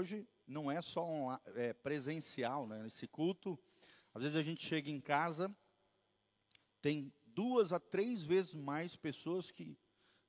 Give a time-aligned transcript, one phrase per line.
[0.00, 2.86] hoje não é só um, é, presencial, né?
[2.86, 3.58] Esse culto,
[4.14, 5.52] às vezes a gente chega em casa,
[6.80, 9.76] tem duas a três vezes mais pessoas que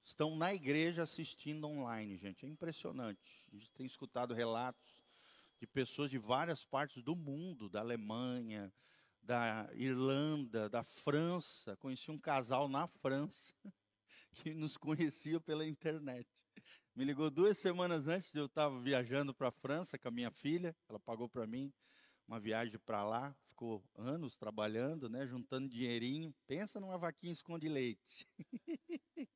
[0.03, 2.47] estão na igreja assistindo online, gente.
[2.47, 3.45] É impressionante.
[3.47, 4.97] A gente tem escutado relatos
[5.59, 8.73] de pessoas de várias partes do mundo, da Alemanha,
[9.21, 11.77] da Irlanda, da França.
[11.77, 13.53] Conheci um casal na França
[14.33, 16.27] que nos conhecia pela internet.
[16.99, 20.29] Me ligou duas semanas antes de eu estar viajando para a França com a minha
[20.29, 20.75] filha.
[20.89, 21.71] Ela pagou para mim
[22.27, 23.33] uma viagem para lá.
[23.47, 26.35] Ficou anos trabalhando, né, juntando dinheirinho.
[26.45, 28.27] Pensa numa vaquinha esconde leite.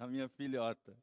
[0.00, 0.98] a minha filhota.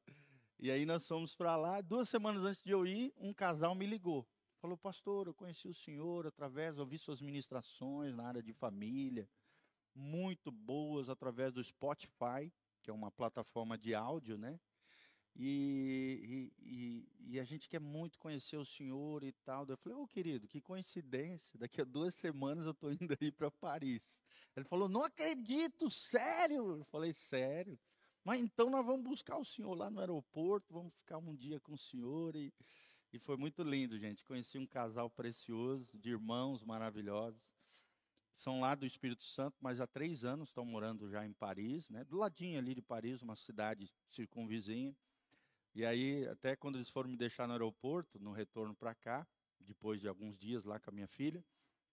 [0.59, 1.79] E aí nós fomos para lá.
[1.79, 4.27] Duas semanas antes de eu ir, um casal me ligou.
[4.59, 9.25] Falou, pastor, eu conheci o senhor através, ouvi suas ministrações na área de família,
[9.95, 12.51] muito boas através do Spotify,
[12.83, 14.59] que é uma plataforma de áudio, né?
[15.35, 19.65] E, e, e, a gente quer muito conhecer o senhor e tal.
[19.67, 23.31] Eu falei, ô oh, querido, que coincidência, daqui a duas semanas eu estou indo aí
[23.31, 24.19] para Paris.
[24.55, 26.77] Ele falou, não acredito, sério?
[26.77, 27.79] Eu falei, sério?
[28.23, 31.73] Mas então nós vamos buscar o senhor lá no aeroporto, vamos ficar um dia com
[31.73, 32.35] o senhor.
[32.35, 32.53] E,
[33.13, 34.25] e foi muito lindo, gente.
[34.25, 37.57] Conheci um casal precioso, de irmãos maravilhosos.
[38.33, 42.03] São lá do Espírito Santo, mas há três anos estão morando já em Paris, né?
[42.05, 44.95] do ladinho ali de Paris, uma cidade circunvizinha.
[45.73, 49.27] E aí, até quando eles foram me deixar no aeroporto, no retorno para cá,
[49.59, 51.43] depois de alguns dias lá com a minha filha,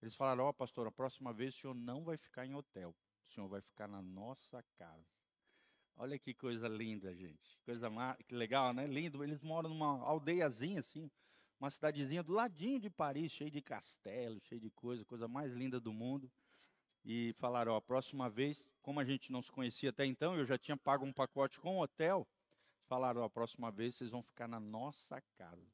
[0.01, 2.95] eles falaram: Ó, oh, pastor, a próxima vez o senhor não vai ficar em hotel,
[3.29, 5.07] o senhor vai ficar na nossa casa.
[5.99, 7.59] Olha que coisa linda, gente.
[7.65, 7.89] Coisa
[8.29, 8.87] que legal, né?
[8.87, 9.25] Lindo.
[9.25, 11.11] Eles moram numa aldeiazinha assim,
[11.59, 15.81] uma cidadezinha do ladinho de Paris, cheio de castelo, cheio de coisa, coisa mais linda
[15.81, 16.31] do mundo.
[17.03, 20.45] E falaram, ó, a próxima vez, como a gente não se conhecia até então, eu
[20.45, 22.29] já tinha pago um pacote com hotel.
[22.87, 25.67] Falaram, a próxima vez vocês vão ficar na nossa casa.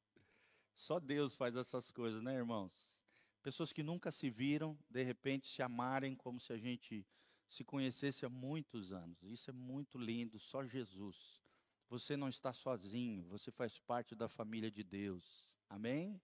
[0.73, 3.03] Só Deus faz essas coisas, né, irmãos?
[3.43, 7.07] Pessoas que nunca se viram, de repente se amarem como se a gente
[7.51, 9.23] se conhecesse há muitos anos.
[9.25, 11.43] Isso é muito lindo, só Jesus.
[11.91, 15.55] Você não está sozinho, você faz parte da família de Deus.
[15.69, 16.19] Amém?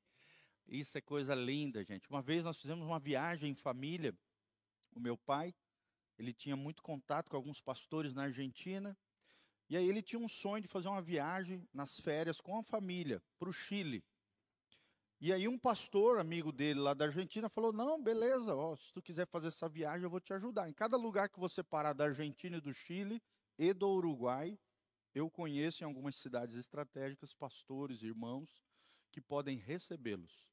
[0.67, 2.09] Isso é coisa linda, gente.
[2.09, 4.17] Uma vez nós fizemos uma viagem em família.
[4.93, 5.55] O meu pai,
[6.19, 8.97] ele tinha muito contato com alguns pastores na Argentina.
[9.69, 13.23] E aí ele tinha um sonho de fazer uma viagem nas férias com a família
[13.39, 14.03] para o Chile.
[15.21, 19.03] E aí um pastor, amigo dele lá da Argentina, falou: "Não, beleza, ó, se tu
[19.03, 20.69] quiser fazer essa viagem, eu vou te ajudar.
[20.69, 23.21] Em cada lugar que você parar da Argentina e do Chile
[23.59, 24.59] e do Uruguai,
[25.15, 28.63] eu conheço em algumas cidades estratégicas pastores, irmãos
[29.11, 30.47] que podem recebê-los.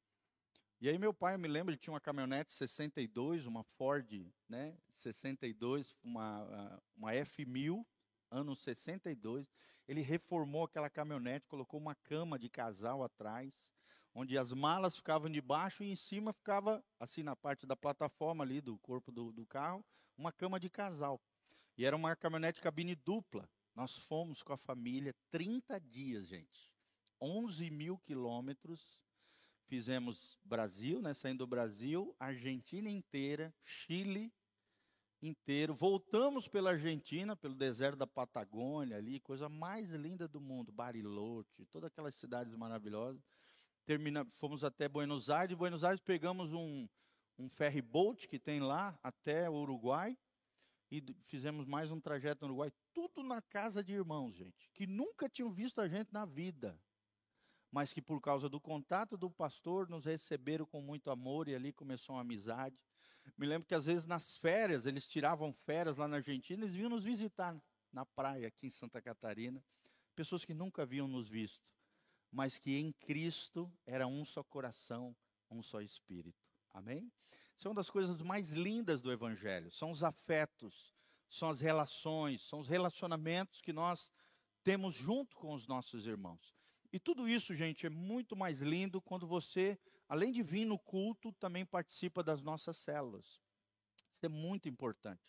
[0.82, 4.78] E aí meu pai, eu me lembro, ele tinha uma caminhonete 62, uma Ford, né,
[4.92, 7.86] 62, uma uma F1000,
[8.36, 9.48] ano 62.
[9.88, 13.54] Ele reformou aquela caminhonete, colocou uma cama de casal atrás
[14.16, 18.62] onde as malas ficavam debaixo e em cima ficava, assim, na parte da plataforma ali
[18.62, 19.86] do corpo do, do carro,
[20.18, 21.22] uma cama de casal.
[21.78, 23.48] E era uma caminhonete cabine dupla.
[23.76, 26.72] Nós fomos com a família 30 dias, gente.
[27.22, 28.98] 11 mil quilômetros.
[29.68, 34.32] Fizemos Brasil, né, saindo do Brasil, Argentina inteira, Chile
[35.28, 35.74] inteiro.
[35.74, 41.88] Voltamos pela Argentina, pelo deserto da Patagônia ali, coisa mais linda do mundo, Bariloche, todas
[41.88, 43.22] aquelas cidades maravilhosas
[43.86, 45.50] termina, fomos até Buenos Aires.
[45.50, 46.88] De Buenos Aires pegamos um,
[47.38, 50.18] um ferry boat que tem lá até o Uruguai
[50.92, 52.72] e fizemos mais um trajeto no Uruguai.
[52.94, 56.80] Tudo na casa de irmãos, gente, que nunca tinham visto a gente na vida,
[57.72, 61.72] mas que por causa do contato do pastor nos receberam com muito amor e ali
[61.72, 62.76] começou uma amizade.
[63.38, 66.90] Me lembro que às vezes nas férias, eles tiravam férias lá na Argentina, eles vinham
[66.90, 67.56] nos visitar
[67.92, 69.64] na praia aqui em Santa Catarina,
[70.16, 71.76] pessoas que nunca haviam nos visto
[72.36, 75.16] mas que em Cristo era um só coração,
[75.50, 76.46] um só espírito.
[76.74, 77.10] Amém?
[77.56, 79.72] Isso é uma das coisas mais lindas do Evangelho.
[79.72, 80.94] São os afetos,
[81.30, 84.12] são as relações, são os relacionamentos que nós
[84.64, 86.54] temos junto com os nossos irmãos.
[86.92, 91.32] E tudo isso, gente, é muito mais lindo quando você, além de vir no culto,
[91.34, 93.26] também participa das nossas células.
[94.16, 95.22] Isso é muito importante.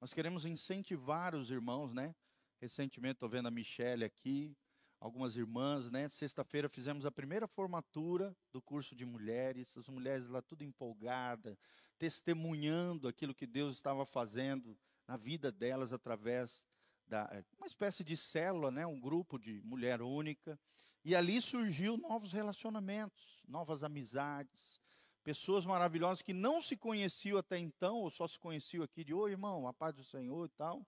[0.00, 2.14] Nós queremos incentivar os irmãos, né?
[2.60, 4.56] Recentemente estou vendo a Michelle aqui,
[5.00, 6.08] algumas irmãs, né?
[6.08, 11.56] Sexta-feira fizemos a primeira formatura do curso de mulheres, as mulheres lá tudo empolgadas,
[11.98, 16.62] testemunhando aquilo que Deus estava fazendo na vida delas através
[17.06, 18.86] da é, uma espécie de célula, né?
[18.86, 20.58] Um grupo de mulher única.
[21.04, 24.80] E ali surgiu novos relacionamentos, novas amizades,
[25.24, 29.32] pessoas maravilhosas que não se conheciam até então, ou só se conheciam aqui de, oi
[29.32, 30.86] irmão, a paz do Senhor e tal,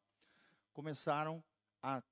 [0.73, 1.43] começaram
[1.83, 2.03] a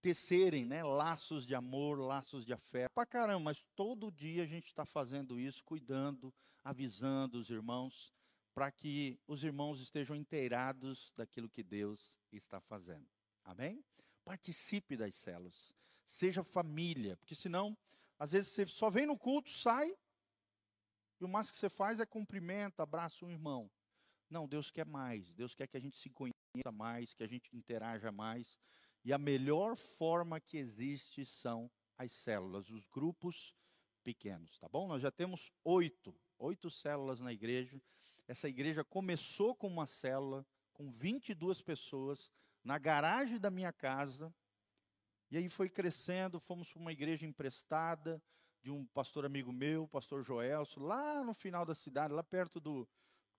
[0.00, 2.92] tecerem né, laços de amor, laços de afeto.
[2.92, 8.12] Pra caramba, mas todo dia a gente está fazendo isso, cuidando, avisando os irmãos,
[8.54, 13.06] para que os irmãos estejam inteirados daquilo que Deus está fazendo.
[13.44, 13.84] Amém?
[14.24, 15.74] Participe das células.
[16.04, 17.76] Seja família, porque senão,
[18.24, 19.94] às vezes você só vem no culto, sai,
[21.20, 23.70] e o mais que você faz é cumprimenta, abraça um irmão.
[24.30, 25.30] Não, Deus quer mais.
[25.34, 28.58] Deus quer que a gente se conheça mais, que a gente interaja mais.
[29.04, 33.54] E a melhor forma que existe são as células, os grupos
[34.02, 34.88] pequenos, tá bom?
[34.88, 37.78] Nós já temos oito, oito células na igreja.
[38.26, 42.32] Essa igreja começou com uma célula, com 22 pessoas,
[42.64, 44.34] na garagem da minha casa.
[45.34, 48.22] E aí foi crescendo, fomos para uma igreja emprestada
[48.62, 52.88] de um pastor amigo meu, pastor Joelso, lá no final da cidade, lá perto do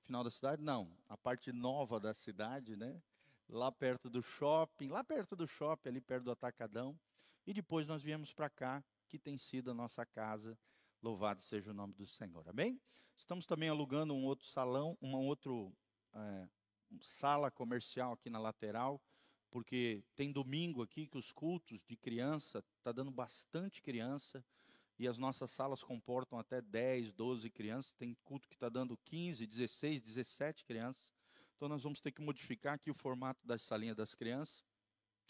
[0.01, 3.01] final da cidade, não, a parte nova da cidade, né?
[3.47, 7.00] lá perto do shopping, lá perto do shopping, ali perto do Atacadão.
[7.47, 10.59] E depois nós viemos para cá, que tem sido a nossa casa.
[11.01, 12.45] Louvado seja o nome do Senhor.
[12.50, 12.77] Amém?
[13.15, 15.50] Estamos também alugando um outro salão, uma outra
[16.13, 16.50] é,
[17.00, 19.01] sala comercial aqui na lateral,
[19.56, 24.44] porque tem domingo aqui que os cultos de criança, está dando bastante criança,
[25.00, 27.94] e as nossas salas comportam até 10, 12 crianças.
[27.94, 31.13] Tem culto que está dando 15, 16, 17 crianças.
[31.56, 34.62] Então nós vamos ter que modificar aqui o formato das salinhas das crianças.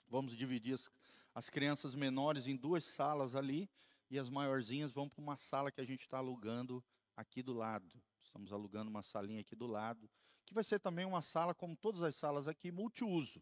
[0.10, 0.90] Vamos dividir as,
[1.36, 3.70] as crianças menores em duas salas ali
[4.10, 6.84] e as maiorzinhas vão para uma sala que a gente está alugando
[7.16, 8.02] aqui do lado.
[8.24, 10.10] Estamos alugando uma salinha aqui do lado,
[10.48, 13.40] que vai ser também uma sala, como todas as salas aqui, multiuso,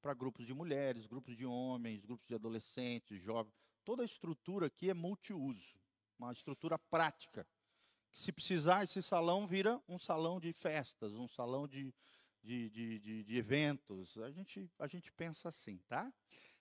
[0.00, 3.52] para grupos de mulheres, grupos de homens, grupos de adolescentes, jovens.
[3.84, 5.78] Toda a estrutura aqui é multiuso,
[6.18, 7.46] uma estrutura prática.
[8.10, 11.94] Que se precisar, esse salão vira um salão de festas, um salão de,
[12.42, 14.16] de, de, de, de eventos.
[14.18, 16.12] A gente, a gente pensa assim, tá?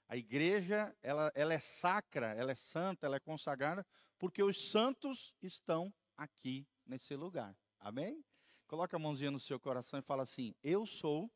[0.10, 3.86] A igreja, ela, ela é sacra, ela é santa, ela é consagrada,
[4.18, 7.56] porque os santos estão aqui nesse lugar.
[7.80, 8.24] Amém?
[8.68, 11.32] Coloca a mãozinha no seu coração e fala assim: Eu sou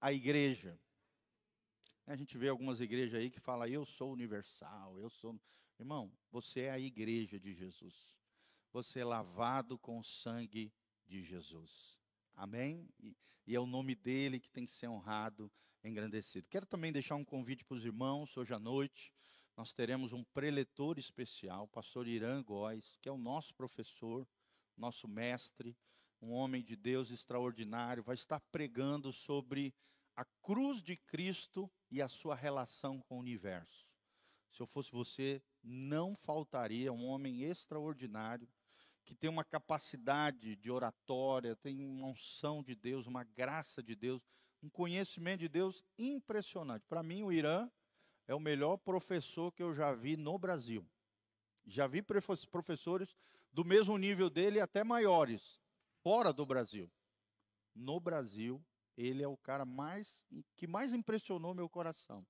[0.00, 0.78] a igreja.
[2.06, 5.40] A gente vê algumas igrejas aí que falam, eu sou universal, eu sou.
[5.78, 8.14] Irmão, você é a igreja de Jesus.
[8.72, 10.70] Você é lavado com o sangue
[11.06, 11.98] de Jesus.
[12.34, 12.88] Amém?
[13.00, 13.16] E,
[13.46, 15.50] e, é o nome dele que tem que ser honrado,
[15.82, 16.46] engrandecido.
[16.50, 19.10] Quero também deixar um convite para os irmãos, hoje à noite.
[19.56, 24.26] Nós teremos um preletor especial, o pastor Irã Góes, que é o nosso professor,
[24.76, 25.76] nosso mestre,
[26.20, 29.72] um homem de Deus extraordinário, vai estar pregando sobre
[30.16, 33.88] a cruz de Cristo e a sua relação com o universo.
[34.50, 38.48] Se eu fosse você, não faltaria um homem extraordinário
[39.04, 44.22] que tem uma capacidade de oratória, tem uma unção de Deus, uma graça de Deus,
[44.62, 46.86] um conhecimento de Deus impressionante.
[46.88, 47.70] Para mim, o Irã
[48.26, 50.86] é o melhor professor que eu já vi no Brasil.
[51.66, 53.14] Já vi professores
[53.52, 55.60] do mesmo nível dele, até maiores,
[56.02, 56.90] fora do Brasil.
[57.74, 58.64] No Brasil,
[58.96, 60.24] ele é o cara mais
[60.56, 62.26] que mais impressionou meu coração.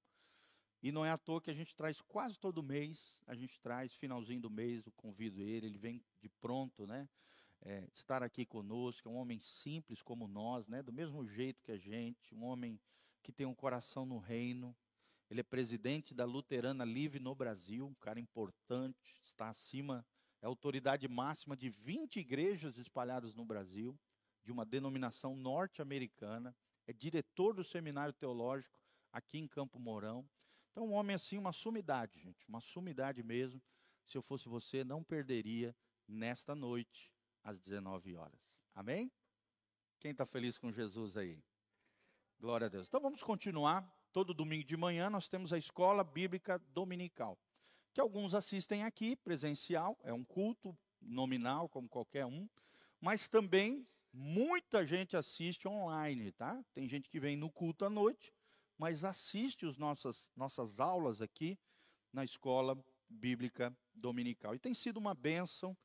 [0.83, 3.95] E não é à toa que a gente traz quase todo mês, a gente traz
[3.95, 7.09] finalzinho do mês, eu convido ele, ele vem de pronto, né?
[7.63, 10.83] É, estar aqui conosco, é um homem simples como nós, né?
[10.83, 12.79] Do mesmo jeito que a gente, um homem
[13.23, 14.77] que tem um coração no reino.
[15.31, 20.07] Ele é presidente da Luterana Livre no Brasil, um cara importante, está acima,
[20.43, 23.99] é autoridade máxima de 20 igrejas espalhadas no Brasil,
[24.44, 26.55] de uma denominação norte-americana,
[26.86, 28.79] é diretor do seminário teológico
[29.13, 30.29] aqui em Campo Mourão.
[30.70, 33.63] Então, um homem assim, uma sumidade, gente, uma sumidade mesmo.
[34.05, 35.74] Se eu fosse você, não perderia
[36.06, 37.10] nesta noite,
[37.43, 38.63] às 19 horas.
[38.74, 39.10] Amém?
[39.98, 41.43] Quem está feliz com Jesus aí?
[42.39, 42.89] Glória a Deus.
[42.89, 43.91] Então, vamos continuar.
[44.13, 47.39] Todo domingo de manhã nós temos a escola bíblica dominical,
[47.93, 52.48] que alguns assistem aqui, presencial, é um culto nominal, como qualquer um,
[53.01, 56.65] mas também muita gente assiste online, tá?
[56.73, 58.33] Tem gente que vem no culto à noite
[58.79, 61.59] mas assiste as nossas, nossas aulas aqui
[62.13, 62.77] na escola
[63.09, 64.55] bíblica dominical.
[64.55, 65.77] E tem sido uma bênção,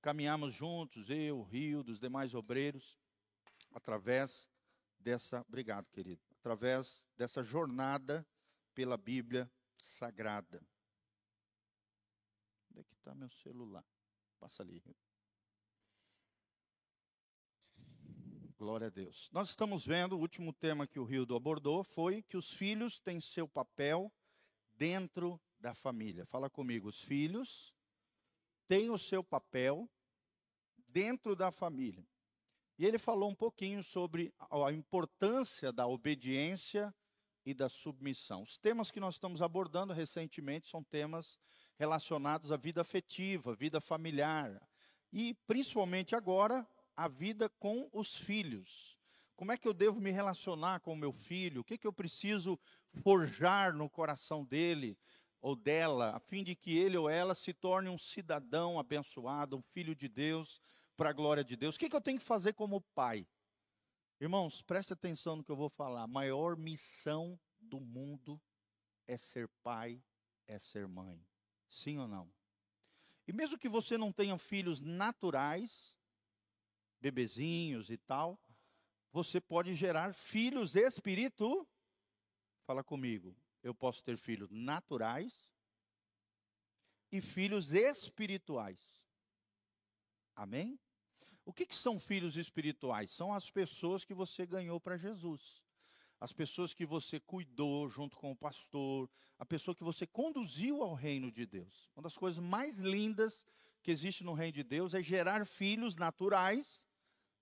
[0.00, 2.98] caminhamos juntos, eu, Rio, dos demais obreiros,
[3.72, 4.48] através
[4.98, 8.26] dessa, obrigado querido, através dessa jornada
[8.74, 10.66] pela Bíblia Sagrada.
[12.70, 13.84] Onde é que está meu celular?
[14.38, 14.82] Passa ali.
[18.58, 19.30] Glória a Deus.
[19.32, 23.20] Nós estamos vendo, o último tema que o Rildo abordou foi que os filhos têm
[23.20, 24.12] seu papel
[24.72, 26.26] dentro da família.
[26.26, 27.72] Fala comigo, os filhos
[28.66, 29.88] têm o seu papel
[30.88, 32.04] dentro da família.
[32.76, 36.92] E ele falou um pouquinho sobre a importância da obediência
[37.46, 38.42] e da submissão.
[38.42, 41.38] Os temas que nós estamos abordando recentemente são temas
[41.78, 44.60] relacionados à vida afetiva, vida familiar
[45.12, 46.66] e principalmente agora
[46.98, 48.98] a vida com os filhos.
[49.36, 51.60] Como é que eu devo me relacionar com o meu filho?
[51.60, 52.58] O que, que eu preciso
[53.04, 54.98] forjar no coração dele
[55.40, 59.62] ou dela, a fim de que ele ou ela se torne um cidadão abençoado, um
[59.62, 60.60] filho de Deus,
[60.96, 61.76] para a glória de Deus?
[61.76, 63.24] O que, que eu tenho que fazer como pai?
[64.20, 66.02] Irmãos, preste atenção no que eu vou falar.
[66.02, 68.42] A maior missão do mundo
[69.06, 70.02] é ser pai,
[70.48, 71.24] é ser mãe.
[71.68, 72.28] Sim ou não?
[73.24, 75.96] E mesmo que você não tenha filhos naturais,
[77.00, 78.40] bebezinhos e tal,
[79.12, 81.66] você pode gerar filhos espírito.
[82.64, 83.36] Fala comigo.
[83.62, 85.32] Eu posso ter filhos naturais
[87.10, 88.78] e filhos espirituais.
[90.36, 90.78] Amém?
[91.44, 93.10] O que, que são filhos espirituais?
[93.10, 95.62] São as pessoas que você ganhou para Jesus.
[96.20, 100.94] As pessoas que você cuidou junto com o pastor, a pessoa que você conduziu ao
[100.94, 101.90] reino de Deus.
[101.96, 103.46] Uma das coisas mais lindas
[103.82, 106.87] que existe no reino de Deus é gerar filhos naturais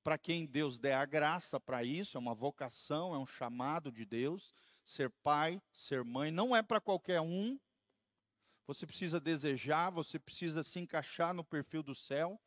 [0.07, 4.05] para quem Deus der a graça para isso, é uma vocação, é um chamado de
[4.05, 4.55] Deus.
[4.85, 7.59] Ser pai, ser mãe, não é para qualquer um.
[8.69, 12.41] Você precisa desejar, você precisa se encaixar no perfil do céu.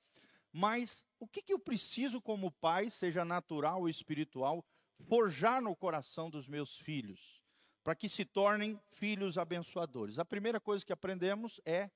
[0.54, 4.66] Mas o que, que eu preciso, como pai, seja natural ou espiritual,
[5.10, 7.42] forjar no coração dos meus filhos,
[7.84, 10.18] para que se tornem filhos abençoadores?
[10.18, 11.92] A primeira coisa que aprendemos é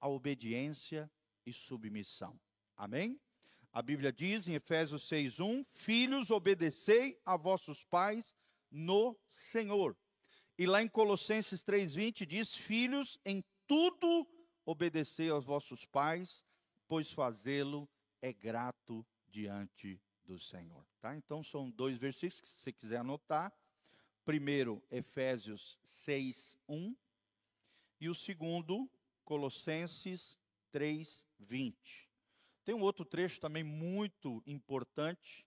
[0.00, 1.08] a obediência
[1.46, 2.36] e submissão.
[2.76, 3.20] Amém?
[3.74, 8.32] A Bíblia diz em Efésios 6:1, filhos, obedecei a vossos pais
[8.70, 9.96] no Senhor.
[10.56, 14.28] E lá em Colossenses 3:20 diz: filhos, em tudo
[14.64, 16.44] obedecei aos vossos pais,
[16.86, 17.88] pois fazê-lo
[18.22, 20.86] é grato diante do Senhor.
[21.00, 21.16] Tá?
[21.16, 23.52] Então são dois versículos que se você quiser anotar.
[24.24, 26.94] Primeiro, Efésios 6:1
[28.00, 28.88] e o segundo,
[29.24, 30.38] Colossenses
[30.70, 32.13] 3:20.
[32.64, 35.46] Tem um outro trecho também muito importante,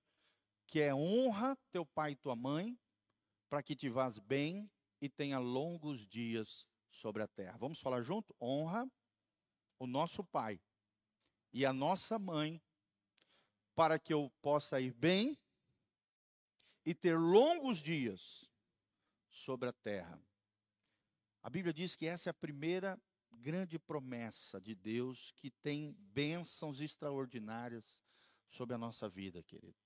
[0.68, 2.78] que é honra teu pai e tua mãe,
[3.50, 4.70] para que te vás bem
[5.02, 7.58] e tenha longos dias sobre a terra.
[7.58, 8.36] Vamos falar junto?
[8.40, 8.90] Honra
[9.80, 10.62] o nosso pai
[11.52, 12.62] e a nossa mãe,
[13.74, 15.38] para que eu possa ir bem
[16.86, 18.48] e ter longos dias
[19.28, 20.22] sobre a terra.
[21.42, 23.00] A Bíblia diz que essa é a primeira
[23.38, 28.02] grande promessa de Deus que tem bênçãos extraordinárias
[28.50, 29.78] sobre a nossa vida, querido.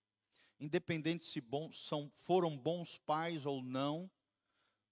[0.59, 4.09] Independente se bom, são, foram bons pais ou não,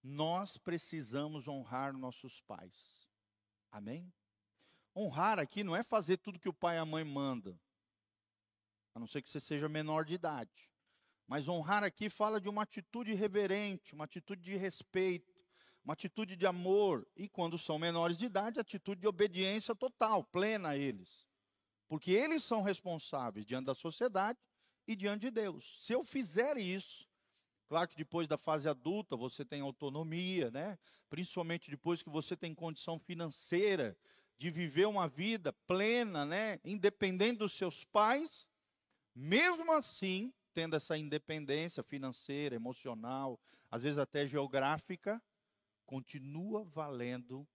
[0.01, 3.07] nós precisamos honrar nossos pais.
[3.71, 4.11] Amém?
[4.95, 7.59] Honrar aqui não é fazer tudo que o pai e a mãe mandam,
[8.93, 10.69] a não ser que você seja menor de idade.
[11.27, 15.38] Mas honrar aqui fala de uma atitude reverente, uma atitude de respeito
[15.83, 20.69] uma atitude de amor e, quando são menores de idade, atitude de obediência total, plena
[20.69, 21.27] a eles.
[21.87, 24.39] Porque eles são responsáveis diante da sociedade
[24.87, 25.75] e diante de Deus.
[25.79, 27.07] Se eu fizer isso,
[27.67, 30.77] claro que depois da fase adulta você tem autonomia, né?
[31.09, 33.97] Principalmente depois que você tem condição financeira
[34.37, 36.59] de viver uma vida plena, né?
[36.63, 38.47] Independente dos seus pais,
[39.15, 43.39] mesmo assim, tendo essa independência financeira, emocional,
[43.71, 45.21] às vezes até geográfica,
[45.89, 47.49] continua valendo,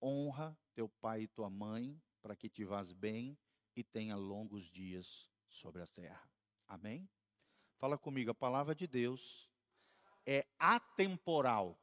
[0.00, 3.38] honra teu pai e tua mãe, para que te vás bem
[3.76, 6.26] e tenha longos dias sobre a terra.
[6.66, 7.06] Amém?
[7.76, 9.52] Fala comigo, a palavra de Deus
[10.24, 11.78] é atemporal.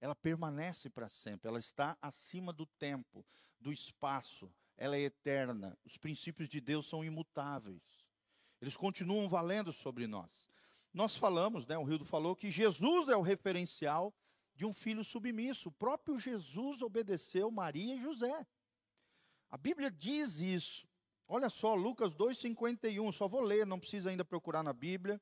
[0.00, 3.24] Ela permanece para sempre, ela está acima do tempo,
[3.60, 5.78] do espaço, ela é eterna.
[5.84, 7.84] Os princípios de Deus são imutáveis.
[8.60, 10.50] Eles continuam valendo sobre nós.
[10.92, 14.14] Nós falamos, né, o Rildo falou que Jesus é o referencial
[14.54, 15.68] de um filho submisso.
[15.68, 18.46] O próprio Jesus obedeceu Maria e José.
[19.50, 20.88] A Bíblia diz isso.
[21.26, 25.20] Olha só, Lucas 2,51, só vou ler, não precisa ainda procurar na Bíblia.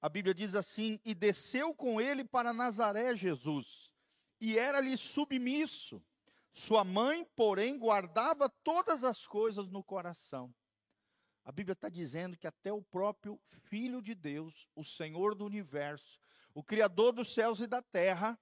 [0.00, 3.90] A Bíblia diz assim: E desceu com ele para Nazaré Jesus,
[4.38, 6.02] e era-lhe submisso.
[6.52, 10.54] Sua mãe, porém, guardava todas as coisas no coração.
[11.46, 16.18] A Bíblia está dizendo que até o próprio Filho de Deus, o Senhor do universo,
[16.52, 18.36] o Criador dos céus e da terra,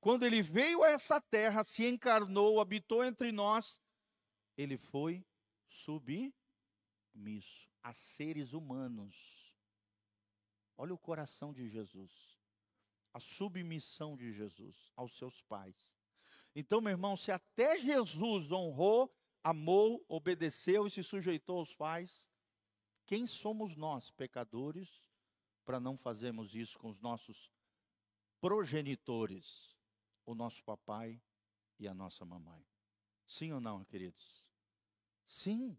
[0.00, 3.80] quando ele veio a essa terra, se encarnou, habitou entre nós,
[4.56, 5.26] ele foi
[5.68, 6.32] submisso
[7.82, 9.16] a seres humanos.
[10.78, 12.12] Olha o coração de Jesus.
[13.12, 15.92] A submissão de Jesus aos seus pais.
[16.54, 19.12] Então, meu irmão, se até Jesus honrou,
[19.42, 22.24] amou, obedeceu e se sujeitou aos pais,
[23.06, 25.02] quem somos nós, pecadores,
[25.64, 27.50] para não fazermos isso com os nossos
[28.40, 29.74] progenitores,
[30.24, 31.22] o nosso papai
[31.78, 32.66] e a nossa mamãe.
[33.24, 34.44] Sim ou não, queridos?
[35.24, 35.78] Sim.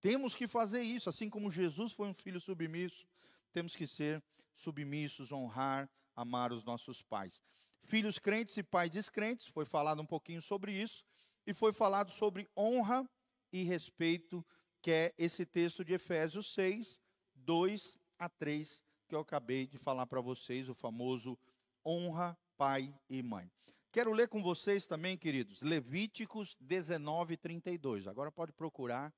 [0.00, 3.06] Temos que fazer isso, assim como Jesus foi um filho submisso,
[3.52, 4.22] temos que ser
[4.54, 7.42] submissos, honrar, amar os nossos pais.
[7.84, 11.04] Filhos crentes e pais descrentes, foi falado um pouquinho sobre isso,
[11.46, 13.08] e foi falado sobre honra
[13.52, 14.44] e respeito,
[14.82, 17.00] que é esse texto de Efésios 6,
[17.36, 21.38] 2 a 3, que eu acabei de falar para vocês, o famoso
[21.86, 23.50] honra pai e mãe.
[23.92, 28.08] Quero ler com vocês também, queridos, Levíticos 19, 32.
[28.08, 29.14] Agora pode procurar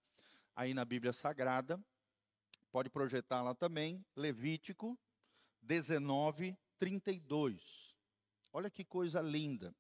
[0.55, 1.83] aí na Bíblia Sagrada,
[2.71, 4.99] pode projetar lá também, Levítico
[5.63, 7.95] 19, 32.
[8.53, 9.75] Olha que coisa linda.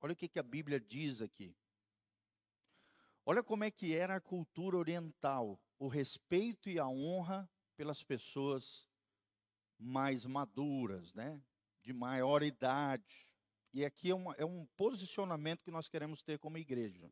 [0.00, 1.54] Olha o que, que a Bíblia diz aqui.
[3.24, 8.86] Olha como é que era a cultura oriental, o respeito e a honra pelas pessoas
[9.78, 11.42] mais maduras, né?
[11.82, 13.26] de maior idade.
[13.72, 17.10] E aqui é, uma, é um posicionamento que nós queremos ter como igreja.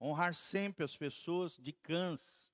[0.00, 2.52] Honrar sempre as pessoas de cães,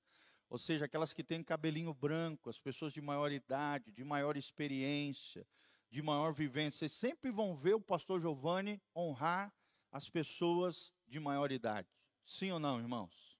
[0.49, 5.45] ou seja, aquelas que têm cabelinho branco, as pessoas de maior idade, de maior experiência,
[5.89, 6.79] de maior vivência.
[6.79, 9.53] Vocês sempre vão ver o pastor Giovanni honrar
[9.91, 11.89] as pessoas de maior idade.
[12.25, 13.37] Sim ou não, irmãos?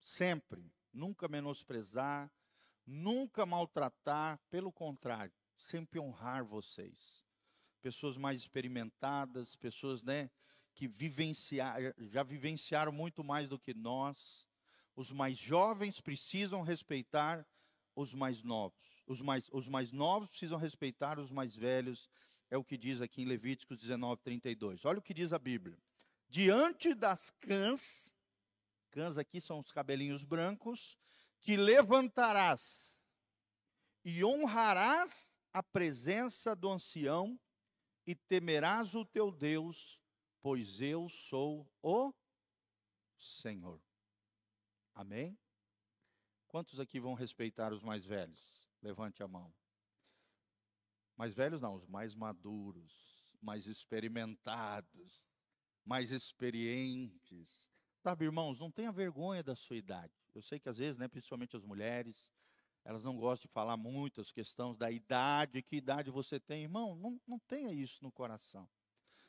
[0.00, 0.72] Sempre.
[0.92, 2.30] Nunca menosprezar,
[2.86, 7.22] nunca maltratar, pelo contrário, sempre honrar vocês
[7.82, 10.30] pessoas mais experimentadas, pessoas né,
[10.74, 14.46] que vivenciar, já vivenciaram muito mais do que nós.
[14.94, 17.44] Os mais jovens precisam respeitar
[17.96, 19.02] os mais novos.
[19.06, 22.08] Os mais, os mais novos precisam respeitar os mais velhos.
[22.48, 24.84] É o que diz aqui em Levíticos 19, 32.
[24.84, 25.76] Olha o que diz a Bíblia.
[26.32, 28.16] Diante das cãs,
[28.90, 30.98] cãs aqui são os cabelinhos brancos,
[31.38, 32.98] te levantarás
[34.02, 37.38] e honrarás a presença do ancião
[38.06, 40.00] e temerás o teu Deus,
[40.40, 42.14] pois eu sou o
[43.18, 43.78] Senhor.
[44.94, 45.38] Amém?
[46.48, 48.66] Quantos aqui vão respeitar os mais velhos?
[48.80, 49.52] Levante a mão.
[51.14, 55.30] Mais velhos não, os mais maduros, mais experimentados,
[55.84, 57.68] mais experientes.
[58.02, 60.12] Sabe, irmãos, não tenha vergonha da sua idade.
[60.34, 62.28] Eu sei que às vezes, né, principalmente as mulheres,
[62.84, 66.62] elas não gostam de falar muito as questões da idade, que idade você tem.
[66.62, 68.68] Irmão, não, não tenha isso no coração.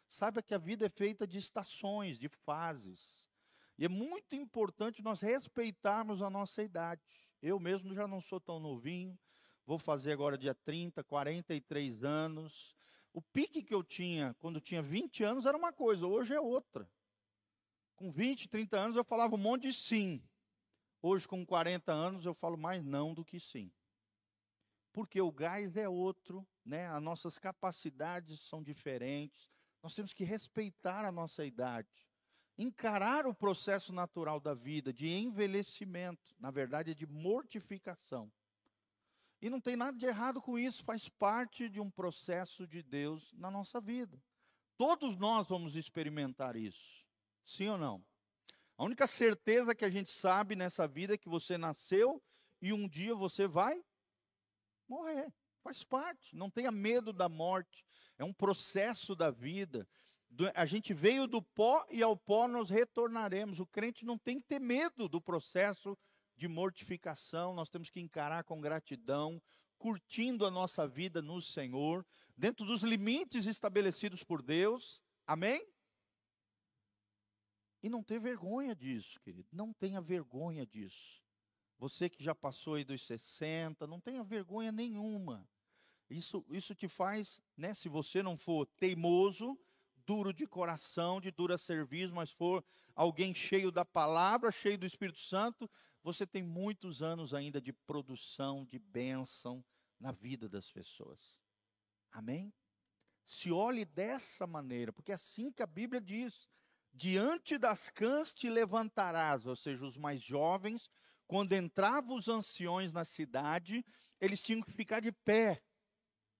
[0.08, 3.30] Saiba que a vida é feita de estações, de fases.
[3.78, 7.02] E é muito importante nós respeitarmos a nossa idade.
[7.42, 9.18] Eu mesmo já não sou tão novinho,
[9.66, 12.76] vou fazer agora dia 30, 43 anos.
[13.14, 16.42] O pique que eu tinha quando eu tinha 20 anos era uma coisa, hoje é
[16.42, 16.90] outra.
[17.96, 20.22] Com 20, 30 anos eu falava um monte de sim.
[21.00, 23.72] Hoje, com 40 anos, eu falo mais não do que sim.
[24.92, 26.88] Porque o gás é outro, né?
[26.88, 29.52] as nossas capacidades são diferentes.
[29.82, 32.08] Nós temos que respeitar a nossa idade.
[32.58, 38.32] Encarar o processo natural da vida, de envelhecimento, na verdade, é de mortificação.
[39.44, 43.34] E não tem nada de errado com isso, faz parte de um processo de Deus
[43.34, 44.18] na nossa vida.
[44.78, 47.06] Todos nós vamos experimentar isso.
[47.44, 48.06] Sim ou não?
[48.78, 52.24] A única certeza que a gente sabe nessa vida é que você nasceu
[52.62, 53.84] e um dia você vai
[54.88, 55.28] morrer.
[55.62, 56.34] Faz parte.
[56.38, 57.86] Não tenha medo da morte.
[58.18, 59.86] É um processo da vida.
[60.56, 63.60] A gente veio do pó e ao pó nós retornaremos.
[63.60, 65.98] O crente não tem que ter medo do processo
[66.44, 67.54] de mortificação.
[67.54, 69.42] Nós temos que encarar com gratidão,
[69.78, 75.02] curtindo a nossa vida no Senhor, dentro dos limites estabelecidos por Deus.
[75.26, 75.66] Amém?
[77.82, 79.48] E não ter vergonha disso, querido.
[79.54, 81.24] Não tenha vergonha disso.
[81.78, 85.48] Você que já passou aí dos 60, não tenha vergonha nenhuma.
[86.10, 89.58] Isso, isso te faz, né, se você não for teimoso,
[90.06, 95.22] duro de coração, de dura serviço, mas for alguém cheio da palavra, cheio do Espírito
[95.22, 95.70] Santo,
[96.04, 99.64] você tem muitos anos ainda de produção, de bênção
[100.00, 101.42] na vida das pessoas.
[102.12, 102.54] Amém?
[103.26, 106.48] Se olhe dessa maneira, porque é assim que a Bíblia diz.
[106.94, 110.92] Diante das cãs te levantarás, ou seja, os mais jovens,
[111.26, 113.84] quando entravam os anciões na cidade,
[114.20, 115.64] eles tinham que ficar de pé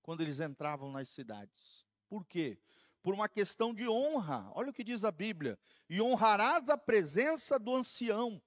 [0.04, 1.88] quando eles entravam nas cidades.
[2.08, 2.60] Por quê?
[3.02, 4.52] Por uma questão de honra.
[4.54, 5.58] Olha o que diz a Bíblia:
[5.90, 8.42] e honrarás a presença do ancião.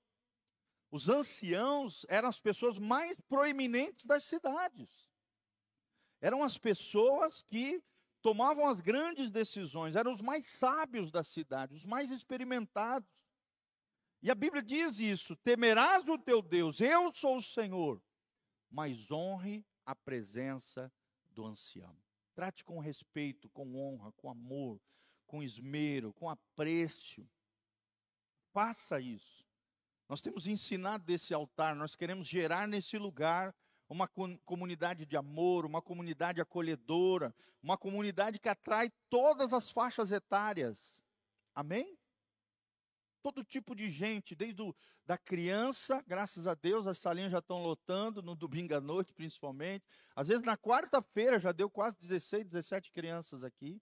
[0.91, 5.11] Os anciãos eram as pessoas mais proeminentes das cidades.
[6.21, 7.83] Eram as pessoas que
[8.23, 13.09] tomavam as grandes decisões, eram os mais sábios da cidade, os mais experimentados.
[14.23, 18.03] E a Bíblia diz isso: temerás o teu Deus, eu sou o Senhor,
[18.71, 20.93] mas honre a presença
[21.31, 21.97] do ancião.
[22.35, 24.81] Trate com respeito, com honra, com amor,
[25.27, 27.29] com esmero, com apreço.
[28.53, 29.46] Faça isso.
[30.09, 33.55] Nós temos ensinado desse altar, nós queremos gerar nesse lugar
[33.89, 34.09] uma
[34.45, 41.03] comunidade de amor, uma comunidade acolhedora, uma comunidade que atrai todas as faixas etárias.
[41.55, 41.99] Amém?
[43.21, 47.63] Todo tipo de gente, desde o, da criança, graças a Deus, as salinhas já estão
[47.63, 49.85] lotando, no domingo à noite principalmente.
[50.15, 53.81] Às vezes na quarta-feira já deu quase 16, 17 crianças aqui.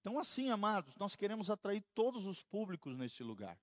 [0.00, 3.56] Então, assim, amados, nós queremos atrair todos os públicos nesse lugar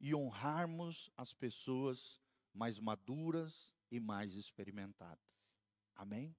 [0.00, 2.20] e honrarmos as pessoas
[2.52, 5.18] mais maduras e mais experimentadas.
[5.94, 6.36] Amém?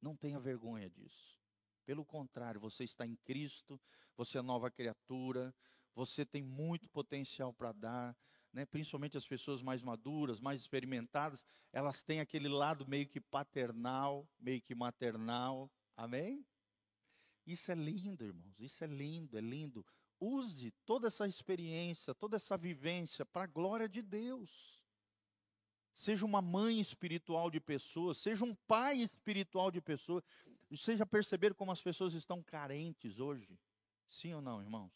[0.00, 1.38] Não tenha vergonha disso.
[1.84, 3.80] Pelo contrário, você está em Cristo,
[4.16, 5.54] você é nova criatura,
[5.94, 8.16] você tem muito potencial para dar,
[8.52, 8.64] né?
[8.64, 14.60] principalmente as pessoas mais maduras, mais experimentadas, elas têm aquele lado meio que paternal, meio
[14.60, 15.70] que maternal.
[15.96, 16.46] Amém?
[17.46, 19.84] Isso é lindo, irmãos, isso é lindo, é lindo.
[20.24, 24.82] Use toda essa experiência, toda essa vivência para a glória de Deus.
[25.92, 30.24] Seja uma mãe espiritual de pessoas, seja um pai espiritual de pessoas.
[30.76, 33.58] Seja perceber como as pessoas estão carentes hoje.
[34.06, 34.92] Sim ou não, irmãos?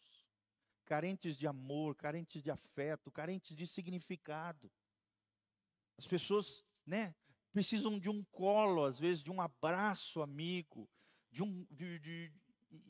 [0.84, 4.70] Carentes de amor, carentes de afeto, carentes de significado.
[5.96, 7.14] As pessoas, né,
[7.52, 10.88] precisam de um colo, às vezes de um abraço amigo,
[11.30, 12.32] de um, de, de,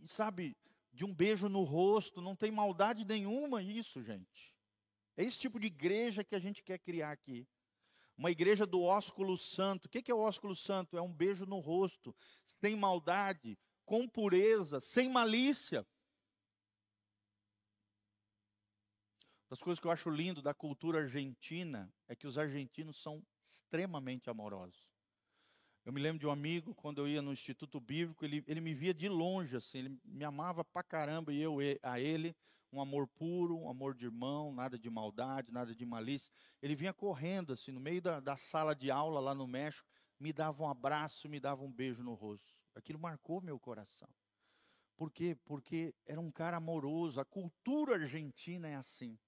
[0.07, 0.57] sabe,
[0.99, 4.53] de um beijo no rosto, não tem maldade nenhuma isso, gente.
[5.17, 7.47] É esse tipo de igreja que a gente quer criar aqui.
[8.17, 9.87] Uma igreja do ósculo santo.
[9.87, 10.99] O que é o ósculo santo?
[10.99, 15.87] É um beijo no rosto, sem maldade, com pureza, sem malícia.
[19.49, 24.29] Das coisas que eu acho lindo da cultura argentina é que os argentinos são extremamente
[24.29, 24.98] amorosos.
[25.89, 28.75] Eu me lembro de um amigo, quando eu ia no Instituto Bíblico, ele, ele me
[28.75, 32.37] via de longe, assim, ele me amava pra caramba e eu a ele,
[32.71, 36.31] um amor puro, um amor de irmão, nada de maldade, nada de malícia.
[36.61, 39.89] Ele vinha correndo, assim, no meio da, da sala de aula lá no México,
[40.21, 42.55] me dava um abraço, me dava um beijo no rosto.
[42.75, 44.11] Aquilo marcou meu coração.
[44.95, 45.39] Por quê?
[45.47, 47.19] Porque era um cara amoroso.
[47.19, 49.19] A cultura argentina é assim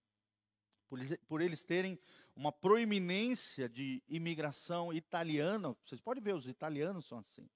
[0.90, 1.98] por, por eles terem
[2.34, 5.76] uma proeminência de imigração italiana.
[5.84, 7.48] Vocês podem ver, os italianos são assim.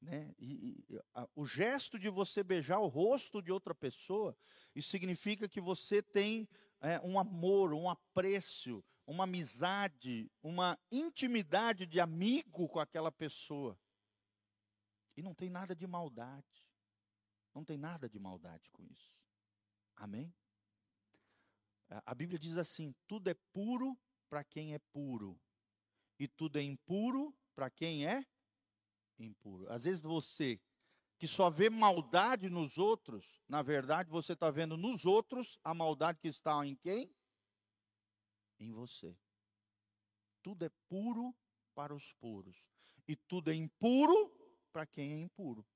[0.00, 0.34] Né?
[0.38, 4.36] E, e a, o gesto de você beijar o rosto de outra pessoa,
[4.74, 6.48] isso significa que você tem
[6.80, 13.78] é, um amor, um apreço, uma amizade, uma intimidade de amigo com aquela pessoa.
[15.16, 16.66] E não tem nada de maldade.
[17.54, 19.12] Não tem nada de maldade com isso.
[19.96, 20.32] Amém?
[21.90, 23.98] A Bíblia diz assim: tudo é puro
[24.28, 25.40] para quem é puro,
[26.18, 28.24] e tudo é impuro para quem é
[29.18, 29.70] impuro.
[29.70, 30.60] Às vezes você
[31.18, 36.18] que só vê maldade nos outros, na verdade você está vendo nos outros a maldade
[36.18, 37.14] que está em quem?
[38.58, 39.14] Em você.
[40.42, 41.36] Tudo é puro
[41.74, 42.64] para os puros,
[43.06, 44.32] e tudo é impuro
[44.72, 45.66] para quem é impuro.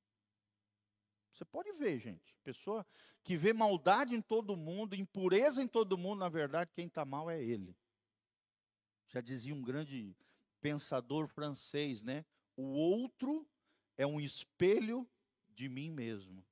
[1.34, 2.36] Você pode ver, gente.
[2.44, 2.86] Pessoa
[3.24, 7.28] que vê maldade em todo mundo, impureza em todo mundo, na verdade, quem está mal
[7.28, 7.76] é ele.
[9.08, 10.16] Já dizia um grande
[10.60, 12.24] pensador francês, né?
[12.56, 13.46] O outro
[13.96, 15.08] é um espelho
[15.54, 16.44] de mim mesmo.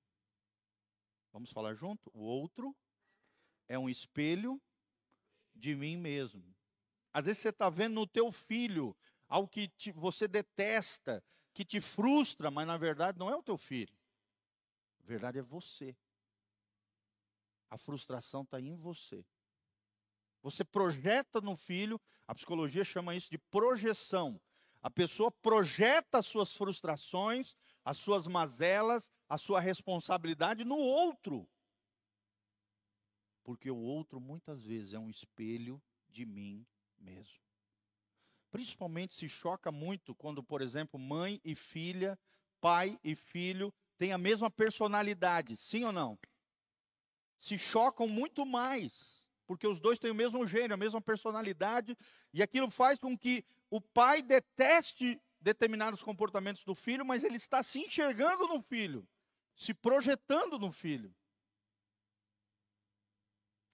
[1.33, 2.11] Vamos falar junto?
[2.13, 2.75] O outro
[3.69, 4.61] é um espelho
[5.55, 6.43] de mim mesmo.
[7.13, 8.97] Às vezes você está vendo no teu filho
[9.29, 11.23] algo que te, você detesta,
[11.55, 13.95] que te frustra, mas na verdade não é o teu filho.
[15.03, 15.97] Verdade é você.
[17.71, 19.25] A frustração está em você.
[20.43, 24.41] Você projeta no filho, a psicologia chama isso de projeção.
[24.83, 31.49] A pessoa projeta as suas frustrações, as suas mazelas, a sua responsabilidade no outro.
[33.45, 36.67] Porque o outro muitas vezes é um espelho de mim
[36.99, 37.41] mesmo.
[38.51, 42.19] Principalmente se choca muito quando, por exemplo, mãe e filha,
[42.61, 46.19] pai e filho têm a mesma personalidade, sim ou não?
[47.39, 51.97] Se chocam muito mais, porque os dois têm o mesmo gênero, a mesma personalidade,
[52.33, 57.63] e aquilo faz com que o pai deteste determinados comportamentos do filho, mas ele está
[57.63, 59.09] se enxergando no filho,
[59.55, 61.15] se projetando no filho.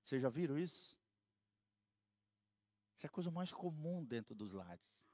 [0.03, 0.95] Vocês já viram isso?
[2.95, 5.08] Isso é a coisa mais comum dentro dos lares.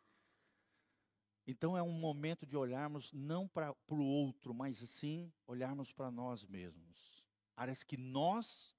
[1.47, 6.45] Então é um momento de olharmos não para o outro, mas sim olharmos para nós
[6.47, 7.25] mesmos.
[7.57, 8.75] Áreas que nós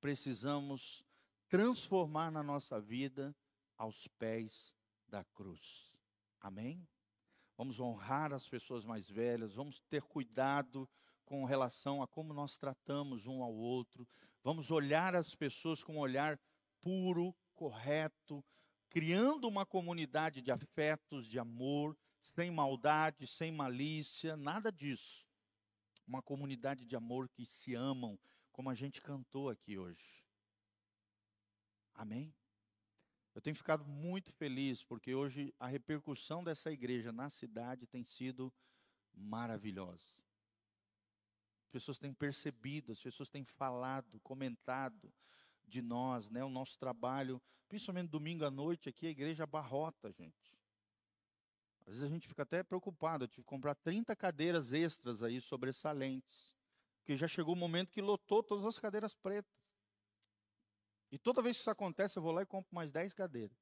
[0.00, 1.04] precisamos
[1.48, 3.34] transformar na nossa vida
[3.76, 4.74] aos pés
[5.08, 5.92] da cruz.
[6.40, 6.86] Amém?
[7.58, 10.88] vamos honrar as pessoas mais velhas, vamos ter cuidado
[11.24, 14.08] com relação a como nós tratamos um ao outro,
[14.44, 16.38] vamos olhar as pessoas com um olhar
[16.80, 18.44] puro, correto,
[18.88, 21.98] criando uma comunidade de afetos, de amor,
[22.34, 25.26] sem maldade, sem malícia, nada disso.
[26.06, 28.18] Uma comunidade de amor que se amam,
[28.52, 30.24] como a gente cantou aqui hoje.
[31.94, 32.34] Amém?
[33.34, 38.52] Eu tenho ficado muito feliz porque hoje a repercussão dessa igreja na cidade tem sido
[39.14, 40.16] maravilhosa.
[41.62, 45.12] As pessoas têm percebido, as pessoas têm falado, comentado
[45.66, 50.57] de nós, né, o nosso trabalho, principalmente domingo à noite aqui, a igreja abarrota, gente.
[51.88, 55.40] Às vezes a gente fica até preocupado, eu tive que comprar 30 cadeiras extras aí
[55.40, 56.54] sobressalentes,
[56.98, 59.50] porque já chegou o momento que lotou todas as cadeiras pretas.
[61.10, 63.56] E toda vez que isso acontece, eu vou lá e compro mais 10 cadeiras.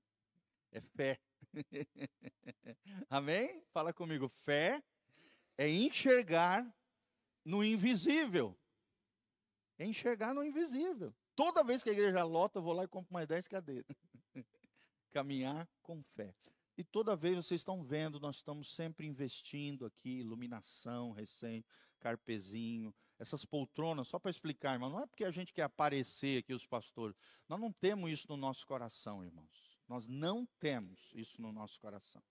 [0.72, 1.20] É fé.
[3.08, 3.62] Amém?
[3.72, 4.28] Fala comigo.
[4.28, 4.82] Fé
[5.56, 6.68] é enxergar
[7.44, 8.58] no invisível.
[9.78, 11.14] É enxergar no invisível.
[11.36, 13.86] Toda vez que a igreja lota, eu vou lá e compro mais 10 cadeiras.
[15.12, 16.34] Caminhar com fé.
[16.76, 21.66] E toda vez vocês estão vendo, nós estamos sempre investindo aqui, iluminação recente,
[21.98, 26.52] carpezinho, essas poltronas, só para explicar, irmão, não é porque a gente quer aparecer aqui,
[26.52, 27.16] os pastores.
[27.48, 29.78] Nós não temos isso no nosso coração, irmãos.
[29.88, 32.22] Nós não temos isso no nosso coração.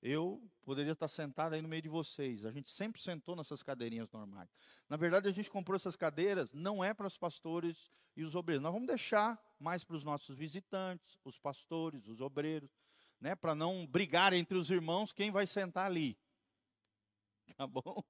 [0.00, 2.44] Eu poderia estar sentado aí no meio de vocês.
[2.44, 4.50] A gente sempre sentou nessas cadeirinhas normais.
[4.88, 8.62] Na verdade, a gente comprou essas cadeiras, não é para os pastores e os obreiros.
[8.62, 12.70] Nós vamos deixar mais para os nossos visitantes, os pastores, os obreiros,
[13.24, 13.34] né?
[13.34, 16.16] Para não brigar entre os irmãos quem vai sentar ali.
[17.56, 18.02] Tá bom?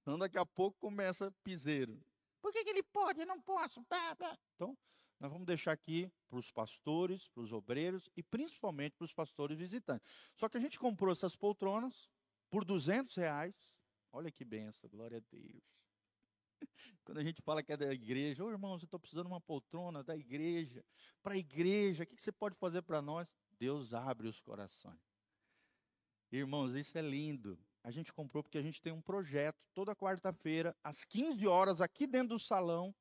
[0.00, 2.00] Então daqui a pouco começa piseiro.
[2.40, 3.20] Por que, que ele pode?
[3.20, 3.84] Eu não posso.
[4.54, 4.76] Então,
[5.18, 9.58] nós vamos deixar aqui para os pastores, para os obreiros e principalmente para os pastores
[9.58, 10.06] visitantes.
[10.36, 12.08] Só que a gente comprou essas poltronas
[12.50, 13.54] por 200 reais.
[14.12, 15.64] Olha que benção, glória a Deus.
[17.02, 19.32] Quando a gente fala que é da igreja, ô oh, irmão, você está precisando de
[19.32, 20.84] uma poltrona da igreja,
[21.22, 23.26] para a igreja, o que, que você pode fazer para nós?
[23.58, 25.00] Deus abre os corações.
[26.30, 30.74] Irmãos, isso é lindo a gente comprou porque a gente tem um projeto toda quarta-feira,
[30.82, 32.94] às 15 horas, aqui dentro do salão.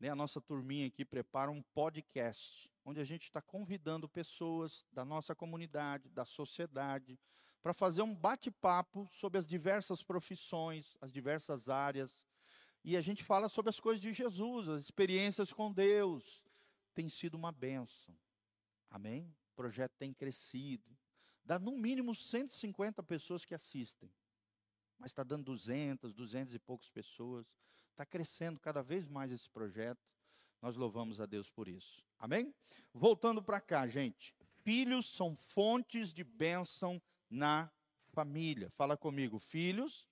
[0.00, 5.04] Né, a nossa turminha aqui prepara um podcast, onde a gente está convidando pessoas da
[5.04, 7.20] nossa comunidade, da sociedade,
[7.62, 12.26] para fazer um bate-papo sobre as diversas profissões, as diversas áreas.
[12.82, 16.42] E a gente fala sobre as coisas de Jesus, as experiências com Deus.
[16.94, 18.16] Tem sido uma benção.
[18.96, 19.30] Amém?
[19.52, 20.96] O projeto tem crescido.
[21.44, 24.10] Dá no mínimo 150 pessoas que assistem.
[24.98, 27.46] Mas está dando 200, 200 e poucas pessoas.
[27.90, 30.00] Está crescendo cada vez mais esse projeto.
[30.62, 32.02] Nós louvamos a Deus por isso.
[32.18, 32.54] Amém?
[32.94, 34.34] Voltando para cá, gente.
[34.62, 37.70] Filhos são fontes de bênção na
[38.14, 38.70] família.
[38.70, 39.38] Fala comigo.
[39.38, 40.08] Filhos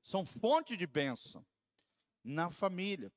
[0.00, 1.44] são fonte de bênção
[2.22, 3.12] na família.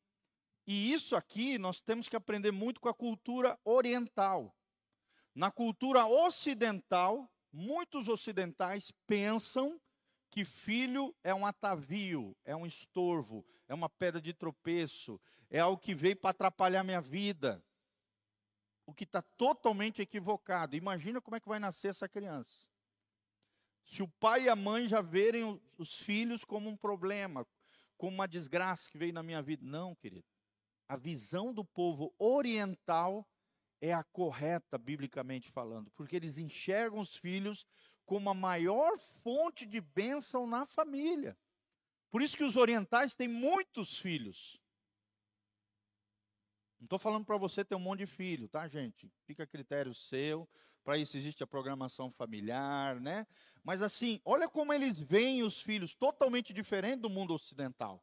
[0.65, 4.56] E isso aqui nós temos que aprender muito com a cultura oriental.
[5.37, 9.81] Na cultura ocidental, Muitos ocidentais pensam
[10.29, 15.19] que filho é um atavio, é um estorvo, é uma pedra de tropeço,
[15.49, 17.63] é algo que veio para atrapalhar minha vida.
[18.85, 20.75] O que está totalmente equivocado.
[20.75, 22.67] Imagina como é que vai nascer essa criança.
[23.83, 27.43] Se o pai e a mãe já verem os filhos como um problema,
[27.97, 29.65] como uma desgraça que veio na minha vida.
[29.65, 30.27] Não, querido.
[30.87, 33.27] A visão do povo oriental
[33.81, 37.65] é a correta, biblicamente falando, porque eles enxergam os filhos
[38.05, 41.37] como a maior fonte de bênção na família.
[42.09, 44.59] Por isso que os orientais têm muitos filhos.
[46.79, 49.11] Não estou falando para você ter um monte de filho, tá, gente?
[49.25, 50.47] Fica a critério seu.
[50.83, 53.27] Para isso existe a programação familiar, né?
[53.61, 58.01] Mas assim, olha como eles veem os filhos totalmente diferente do mundo ocidental.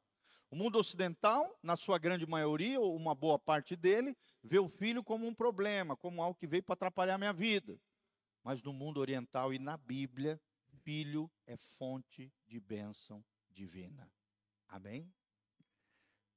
[0.54, 5.02] O mundo ocidental, na sua grande maioria, ou uma boa parte dele, vê o filho
[5.02, 7.76] como um problema, como algo que veio para atrapalhar a minha vida.
[8.40, 10.40] Mas no mundo oriental e na Bíblia,
[10.84, 14.08] filho é fonte de bênção divina.
[14.68, 15.12] Amém?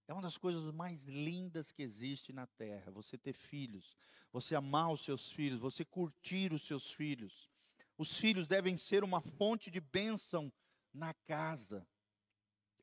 [0.08, 3.96] É uma das coisas mais lindas que existe na terra, você ter filhos,
[4.32, 7.52] você amar os seus filhos, você curtir os seus filhos.
[7.96, 10.52] Os filhos devem ser uma fonte de bênção
[10.92, 11.88] na casa.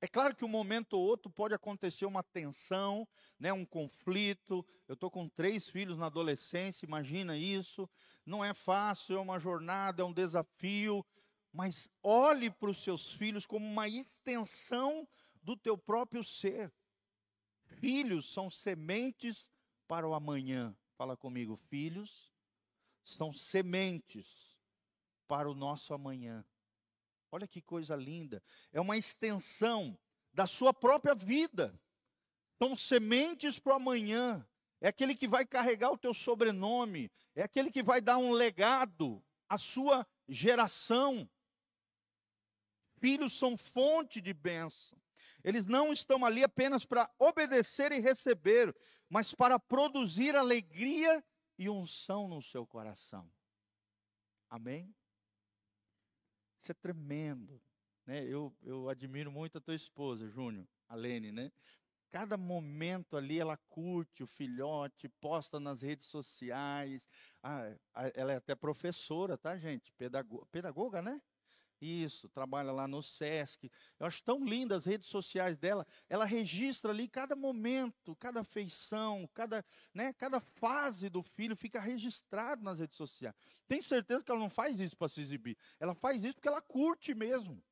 [0.05, 3.09] É claro que um momento ou outro pode acontecer uma tensão,
[3.41, 4.63] né, um conflito.
[4.87, 7.89] Eu estou com três filhos na adolescência, imagina isso.
[8.27, 11.03] Não é fácil, é uma jornada, é um desafio.
[11.51, 15.09] Mas olhe para os seus filhos como uma extensão
[15.43, 16.71] do teu próprio ser.
[17.65, 19.51] Filhos são sementes
[19.89, 20.77] para o amanhã.
[20.99, 22.31] Fala comigo, filhos
[23.03, 24.55] são sementes
[25.27, 26.45] para o nosso amanhã.
[27.35, 28.41] Olha que coisa linda.
[28.73, 29.99] É uma extensão
[30.33, 31.77] da sua própria vida.
[32.63, 34.49] São sementes para o amanhã.
[34.81, 37.11] É aquele que vai carregar o teu sobrenome.
[37.35, 41.29] É aquele que vai dar um legado à sua geração.
[43.01, 44.97] Filhos são fonte de bênção.
[45.43, 48.73] Eles não estão ali apenas para obedecer e receber,
[49.09, 51.21] mas para produzir alegria
[51.59, 53.29] e unção no seu coração.
[54.49, 54.95] Amém?
[56.65, 57.61] Isso é tremendo.
[58.07, 58.25] Né?
[58.25, 61.53] Eu, eu admiro muito a tua esposa, Júnior, a Lene, né?
[62.11, 67.07] Cada momento ali ela curte o filhote, posta nas redes sociais.
[67.43, 67.77] Ah,
[68.15, 69.93] ela é até professora, tá, gente?
[69.93, 71.21] Pedagoga, pedagoga né?
[71.81, 73.71] Isso, trabalha lá no SESC.
[73.99, 75.87] Eu acho tão linda as redes sociais dela.
[76.09, 82.63] Ela registra ali cada momento, cada feição, cada, né, cada fase do filho fica registrado
[82.63, 83.35] nas redes sociais.
[83.67, 85.57] Tenho certeza que ela não faz isso para se exibir.
[85.79, 87.63] Ela faz isso porque ela curte mesmo.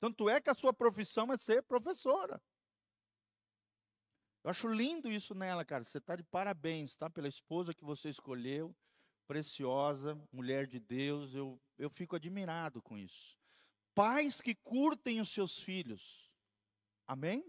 [0.00, 2.42] Tanto é que a sua profissão é ser professora.
[4.42, 5.84] Eu acho lindo isso nela, cara.
[5.84, 7.08] Você está de parabéns, tá?
[7.08, 8.76] Pela esposa que você escolheu
[9.26, 13.36] preciosa, mulher de Deus, eu, eu fico admirado com isso.
[13.94, 16.30] Pais que curtem os seus filhos,
[17.06, 17.44] amém?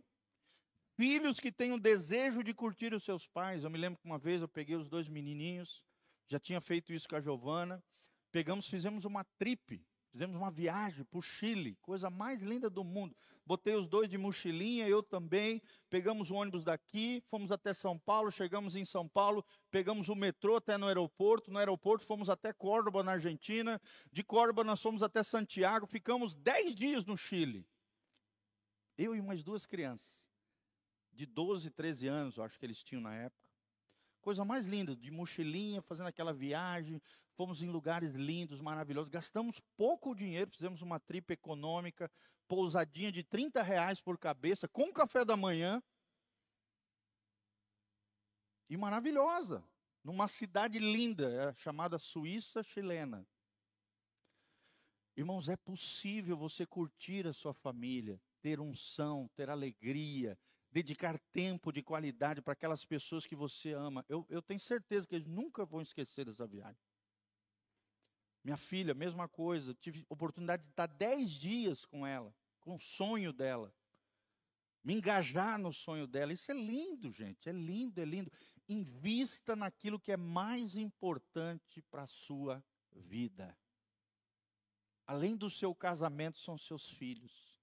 [0.98, 3.64] Filhos que têm o desejo de curtir os seus pais.
[3.64, 5.84] Eu me lembro que uma vez eu peguei os dois menininhos,
[6.28, 7.84] já tinha feito isso com a Giovana,
[8.32, 9.84] pegamos, fizemos uma trip
[10.16, 13.14] Fizemos uma viagem para o Chile, coisa mais linda do mundo.
[13.46, 15.62] Botei os dois de mochilinha, eu também.
[15.90, 20.56] Pegamos o ônibus daqui, fomos até São Paulo, chegamos em São Paulo, pegamos o metrô
[20.56, 21.52] até no aeroporto.
[21.52, 23.82] No aeroporto fomos até Córdoba, na Argentina.
[24.10, 25.86] De Córdoba nós fomos até Santiago.
[25.86, 27.68] Ficamos dez dias no Chile.
[28.98, 30.32] Eu e umas duas crianças,
[31.12, 33.45] de 12, 13 anos, acho que eles tinham na época.
[34.26, 37.00] Coisa mais linda, de mochilinha, fazendo aquela viagem,
[37.36, 42.12] fomos em lugares lindos, maravilhosos, gastamos pouco dinheiro, fizemos uma trip econômica,
[42.48, 45.80] pousadinha de 30 reais por cabeça, com café da manhã.
[48.68, 49.64] E maravilhosa,
[50.04, 53.28] numa cidade linda, é chamada Suíça Chilena.
[55.16, 60.36] Irmãos, é possível você curtir a sua família, ter unção, ter alegria,
[60.76, 64.06] dedicar tempo de qualidade para aquelas pessoas que você ama.
[64.10, 66.84] Eu, eu tenho certeza que eles nunca vão esquecer dessa viagem.
[68.44, 69.74] Minha filha, mesma coisa.
[69.74, 73.74] Tive oportunidade de estar dez dias com ela, com o sonho dela.
[74.84, 76.34] Me engajar no sonho dela.
[76.34, 77.48] Isso é lindo, gente.
[77.48, 78.30] É lindo, é lindo.
[78.68, 82.62] Invista naquilo que é mais importante para a sua
[82.92, 83.58] vida.
[85.08, 87.55] Além do seu casamento, são seus filhos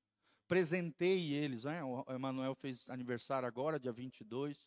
[0.48, 1.82] presentei eles, né?
[1.82, 4.58] O Emanuel fez aniversário agora, dia 22.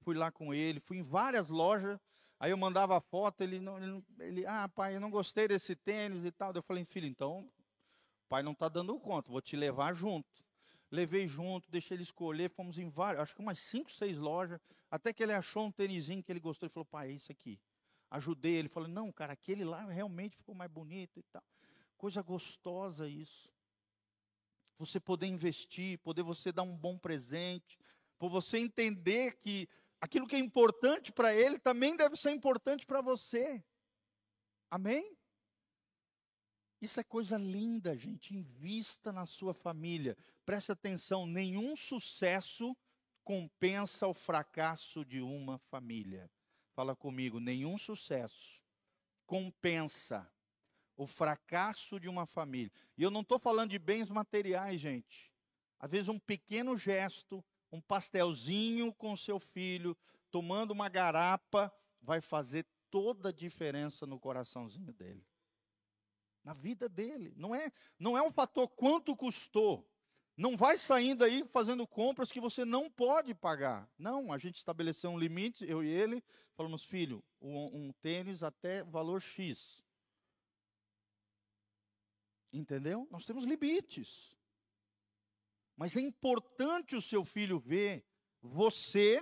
[0.00, 1.98] Fui lá com ele, fui em várias lojas.
[2.38, 6.24] Aí eu mandava foto, ele não, ele, ele, ah, pai, eu não gostei desse tênis
[6.24, 6.52] e tal.
[6.54, 7.48] Eu falei, filho, então,
[8.28, 10.42] pai não está dando conta, vou te levar junto.
[10.90, 15.12] Levei junto, deixei ele escolher, fomos em várias, acho que umas cinco, seis lojas, até
[15.12, 16.66] que ele achou um tênisinho que ele gostou.
[16.66, 17.58] Ele falou, pai, é esse aqui.
[18.10, 21.42] Ajudei ele, falou, não, cara, aquele lá realmente ficou mais bonito e tal.
[21.96, 23.52] Coisa gostosa isso
[24.84, 27.78] você poder investir, poder você dar um bom presente,
[28.18, 29.68] por você entender que
[30.00, 33.62] aquilo que é importante para ele também deve ser importante para você.
[34.70, 35.16] Amém?
[36.80, 38.34] Isso é coisa linda, gente.
[38.34, 40.16] Invista na sua família.
[40.44, 42.76] Preste atenção: nenhum sucesso
[43.22, 46.28] compensa o fracasso de uma família.
[46.74, 48.60] Fala comigo: nenhum sucesso
[49.26, 50.31] compensa
[51.02, 52.70] o fracasso de uma família.
[52.96, 55.32] E eu não estou falando de bens materiais, gente.
[55.78, 59.96] Às vezes, um pequeno gesto, um pastelzinho com seu filho,
[60.30, 65.26] tomando uma garapa, vai fazer toda a diferença no coraçãozinho dele.
[66.44, 67.32] Na vida dele.
[67.36, 69.88] Não é, não é um fator quanto custou.
[70.36, 73.88] Não vai saindo aí fazendo compras que você não pode pagar.
[73.98, 76.22] Não, a gente estabeleceu um limite, eu e ele,
[76.54, 79.84] falamos, filho, um, um tênis até valor X.
[82.52, 83.08] Entendeu?
[83.10, 84.36] Nós temos limites.
[85.76, 88.04] Mas é importante o seu filho ver
[88.40, 89.20] você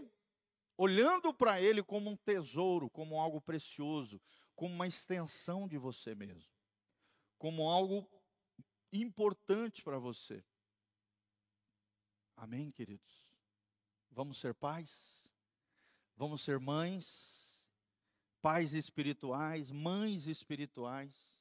[0.77, 4.21] olhando para ele como um tesouro, como algo precioso,
[4.57, 6.53] como uma extensão de você mesmo,
[7.39, 8.11] como algo
[8.93, 10.45] importante para você.
[12.37, 13.31] Amém, queridos?
[14.11, 15.31] Vamos ser pais?
[16.17, 17.71] Vamos ser mães?
[18.43, 21.40] Pais espirituais, mães espirituais?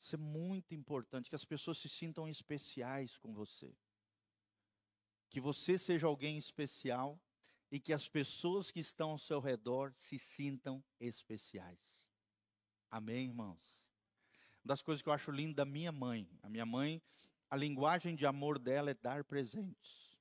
[0.00, 3.76] Isso é muito importante, que as pessoas se sintam especiais com você.
[5.28, 7.20] Que você seja alguém especial
[7.70, 12.10] e que as pessoas que estão ao seu redor se sintam especiais.
[12.90, 13.90] Amém, irmãos?
[14.64, 16.28] das coisas que eu acho lindo da minha mãe.
[16.42, 17.02] A minha mãe,
[17.48, 20.18] a linguagem de amor dela é dar presentes.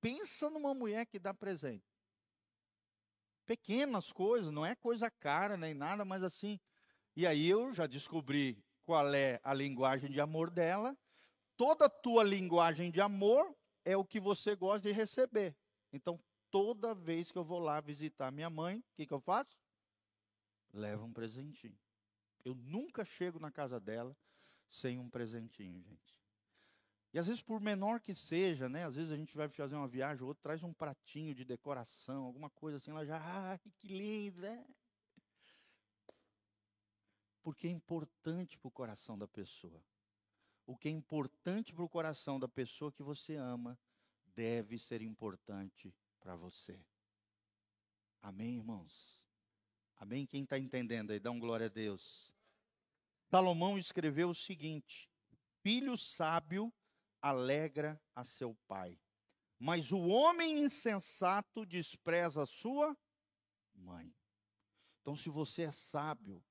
[0.00, 1.84] Pensa numa mulher que dá presente.
[3.44, 6.58] Pequenas coisas, não é coisa cara nem nada, mas assim.
[7.14, 10.96] E aí eu já descobri qual é a linguagem de amor dela.
[11.56, 13.54] Toda tua linguagem de amor
[13.84, 15.54] é o que você gosta de receber.
[15.92, 16.18] Então,
[16.50, 19.56] toda vez que eu vou lá visitar minha mãe, o que, que eu faço?
[20.72, 21.78] Levo um presentinho.
[22.44, 24.16] Eu nunca chego na casa dela
[24.68, 26.16] sem um presentinho, gente.
[27.12, 28.86] E às vezes, por menor que seja, né?
[28.86, 32.24] Às vezes a gente vai fazer uma viagem, o outro traz um pratinho de decoração,
[32.24, 34.64] alguma coisa assim, ela já, ai, que lindo, né?
[37.42, 39.82] Porque é importante para o coração da pessoa.
[40.66, 43.78] O que é importante para o coração da pessoa que você ama
[44.34, 46.78] deve ser importante para você.
[48.22, 49.20] Amém, irmãos?
[49.96, 50.26] Amém?
[50.26, 52.32] Quem está entendendo aí, dá um glória a Deus.
[53.30, 55.10] Salomão escreveu o seguinte:
[55.62, 56.72] Filho sábio
[57.20, 58.98] alegra a seu pai,
[59.58, 62.96] mas o homem insensato despreza a sua
[63.74, 64.14] mãe.
[65.00, 66.42] Então, se você é sábio,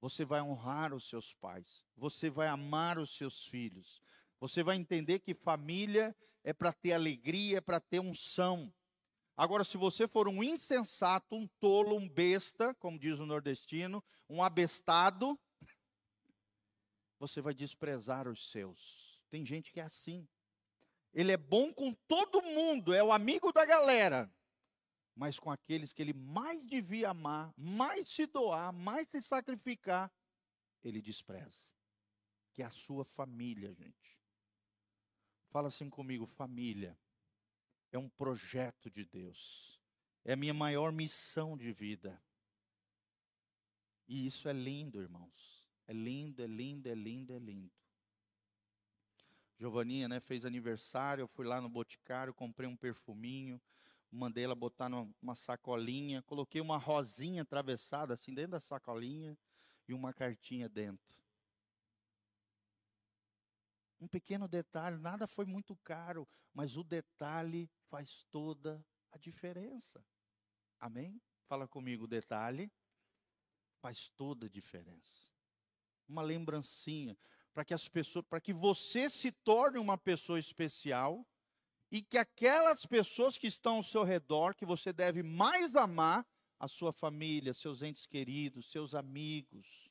[0.00, 4.02] você vai honrar os seus pais, você vai amar os seus filhos,
[4.38, 8.72] você vai entender que família é para ter alegria, é para ter unção.
[9.36, 14.42] Agora, se você for um insensato, um tolo, um besta, como diz o nordestino, um
[14.42, 15.38] abestado,
[17.18, 19.20] você vai desprezar os seus.
[19.30, 20.26] Tem gente que é assim.
[21.12, 24.32] Ele é bom com todo mundo, é o amigo da galera.
[25.20, 30.10] Mas com aqueles que ele mais devia amar, mais se doar, mais se sacrificar,
[30.82, 31.74] ele despreza.
[32.54, 34.18] Que é a sua família, gente.
[35.50, 36.98] Fala assim comigo, família.
[37.92, 39.78] É um projeto de Deus.
[40.24, 42.18] É a minha maior missão de vida.
[44.08, 45.68] E isso é lindo, irmãos.
[45.86, 47.74] É lindo, é lindo, é lindo, é lindo.
[49.58, 53.60] Giovaninha, né, fez aniversário, eu fui lá no Boticário, comprei um perfuminho,
[54.10, 59.38] mandei ela botar numa sacolinha, coloquei uma rosinha atravessada assim dentro da sacolinha
[59.86, 61.20] e uma cartinha dentro.
[64.00, 70.04] Um pequeno detalhe, nada foi muito caro, mas o detalhe faz toda a diferença.
[70.78, 71.20] Amém?
[71.46, 72.72] Fala comigo, o detalhe
[73.80, 75.28] faz toda a diferença.
[76.08, 77.16] Uma lembrancinha
[77.52, 81.26] para que as pessoas, para que você se torne uma pessoa especial
[81.90, 86.26] e que aquelas pessoas que estão ao seu redor, que você deve mais amar,
[86.58, 89.88] a sua família, seus entes queridos, seus amigos,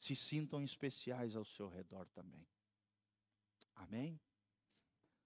[0.00, 2.46] se sintam especiais ao seu redor também.
[3.74, 4.18] Amém?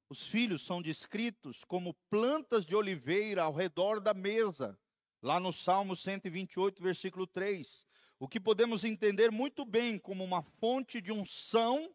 [0.09, 4.77] Os filhos são descritos como plantas de oliveira ao redor da mesa,
[5.23, 7.87] lá no Salmo 128, versículo 3.
[8.19, 11.95] O que podemos entender muito bem como uma fonte de unção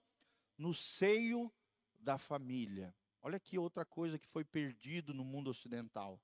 [0.58, 1.54] no seio
[2.00, 2.96] da família.
[3.26, 6.22] Olha aqui outra coisa que foi perdido no mundo ocidental: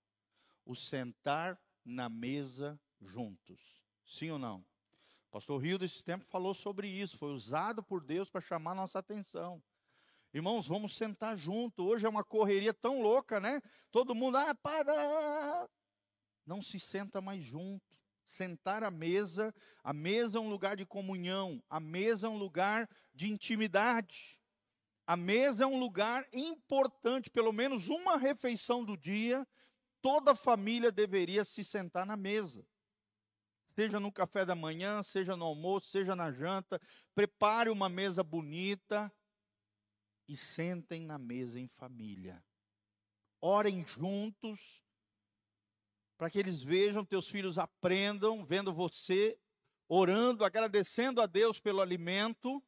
[0.64, 3.60] o sentar na mesa juntos.
[4.06, 4.60] Sim ou não?
[5.28, 9.00] O pastor Rio desse tempo falou sobre isso, foi usado por Deus para chamar nossa
[9.00, 9.60] atenção.
[10.32, 11.84] Irmãos, vamos sentar junto.
[11.84, 13.64] Hoje é uma correria tão louca, né?
[13.90, 15.68] Todo mundo, ah, para!
[16.46, 17.98] Não se senta mais junto.
[18.24, 19.52] Sentar à mesa,
[19.84, 24.40] a mesa é um lugar de comunhão, a mesa é um lugar de intimidade.
[25.12, 29.46] A mesa é um lugar importante, pelo menos uma refeição do dia,
[30.02, 32.66] toda família deveria se sentar na mesa.
[33.66, 36.80] Seja no café da manhã, seja no almoço, seja na janta,
[37.14, 39.14] prepare uma mesa bonita,
[40.30, 42.42] e sentem na mesa em família.
[43.42, 44.82] Orem juntos,
[46.18, 49.38] para que eles vejam, teus filhos aprendam, vendo você
[49.90, 52.64] orando, agradecendo a Deus pelo alimento.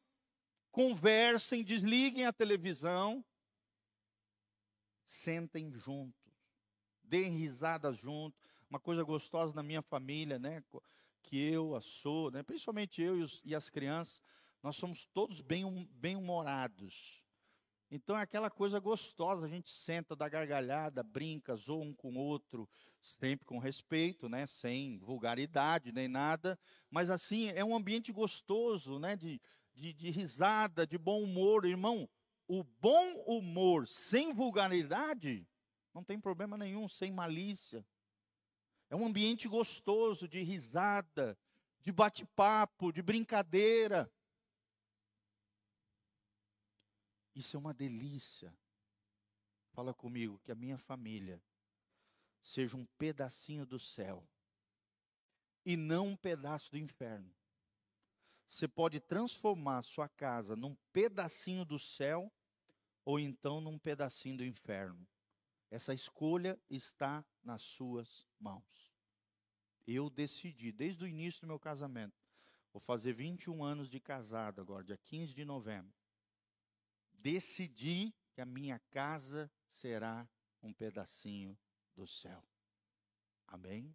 [0.74, 3.24] Conversem, desliguem a televisão,
[5.04, 6.20] sentem juntos,
[7.00, 8.40] deem risadas juntos.
[8.68, 10.64] Uma coisa gostosa na minha família, né?
[11.22, 12.42] Que eu, a sou, né?
[12.42, 14.20] principalmente eu e, os, e as crianças,
[14.64, 17.22] nós somos todos bem, bem humorados.
[17.88, 22.18] Então é aquela coisa gostosa, a gente senta, dá gargalhada, brinca, zoa um com o
[22.18, 22.68] outro,
[23.00, 26.58] sempre com respeito, né, sem vulgaridade nem nada,
[26.90, 29.40] mas assim, é um ambiente gostoso, né, de,
[29.74, 31.64] de, de risada, de bom humor.
[31.64, 32.08] Irmão,
[32.46, 35.46] o bom humor sem vulgaridade
[35.92, 37.86] não tem problema nenhum, sem malícia.
[38.90, 41.38] É um ambiente gostoso de risada,
[41.80, 44.10] de bate-papo, de brincadeira.
[47.34, 48.56] Isso é uma delícia.
[49.72, 51.42] Fala comigo que a minha família
[52.42, 54.24] seja um pedacinho do céu
[55.64, 57.34] e não um pedaço do inferno.
[58.48, 62.32] Você pode transformar sua casa num pedacinho do céu
[63.04, 65.06] ou então num pedacinho do inferno.
[65.70, 68.94] Essa escolha está nas suas mãos.
[69.86, 72.16] Eu decidi, desde o início do meu casamento,
[72.72, 75.92] vou fazer 21 anos de casado agora, dia 15 de novembro.
[77.12, 80.28] Decidi que a minha casa será
[80.62, 81.58] um pedacinho
[81.94, 82.42] do céu.
[83.46, 83.94] Amém?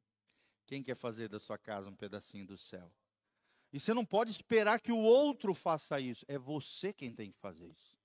[0.66, 2.94] Quem quer fazer da sua casa um pedacinho do céu?
[3.72, 6.26] E você não pode esperar que o outro faça isso.
[6.28, 7.98] É você quem tem que fazer isso.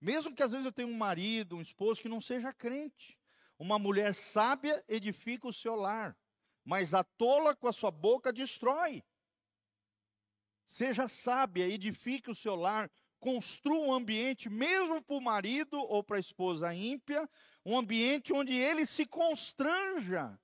[0.00, 3.18] Mesmo que às vezes eu tenha um marido, um esposo que não seja crente.
[3.58, 6.16] Uma mulher sábia edifica o seu lar,
[6.64, 9.02] mas a tola com a sua boca destrói.
[10.64, 16.18] Seja sábia, edifique o seu lar, construa um ambiente, mesmo para o marido ou para
[16.18, 17.28] a esposa ímpia,
[17.64, 20.38] um ambiente onde ele se constranja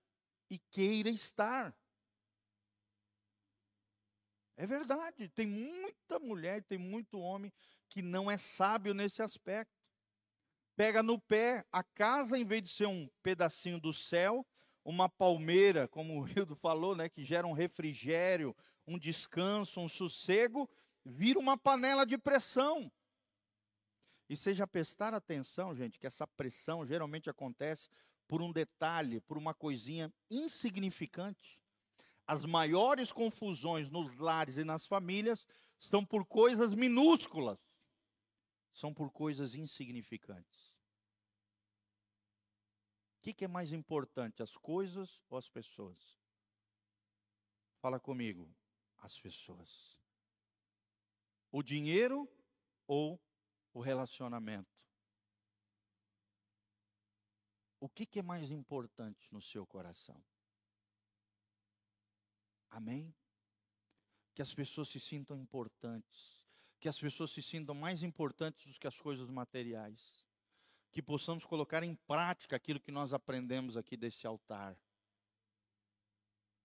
[0.50, 1.74] e queira estar.
[4.56, 7.52] É verdade, tem muita mulher, tem muito homem
[7.88, 9.74] que não é sábio nesse aspecto.
[10.76, 14.46] Pega no pé, a casa, em vez de ser um pedacinho do céu,
[14.84, 18.54] uma palmeira, como o Rildo falou, né, que gera um refrigério,
[18.86, 20.68] um descanso, um sossego,
[21.04, 22.90] vira uma panela de pressão.
[24.28, 27.88] E seja prestar atenção, gente, que essa pressão geralmente acontece
[28.26, 31.60] por um detalhe, por uma coisinha insignificante.
[32.26, 35.46] As maiores confusões nos lares e nas famílias
[35.78, 37.58] são por coisas minúsculas,
[38.72, 40.72] são por coisas insignificantes.
[43.18, 46.18] O que, é mais importante, as coisas ou as pessoas?
[47.80, 48.54] Fala comigo,
[48.98, 49.98] as pessoas.
[51.50, 52.28] O dinheiro
[52.86, 53.20] ou
[53.72, 54.86] o relacionamento?
[57.80, 60.22] O que é mais importante no seu coração?
[62.74, 63.14] Amém?
[64.34, 66.44] Que as pessoas se sintam importantes,
[66.80, 70.26] que as pessoas se sintam mais importantes do que as coisas materiais,
[70.90, 74.76] que possamos colocar em prática aquilo que nós aprendemos aqui desse altar.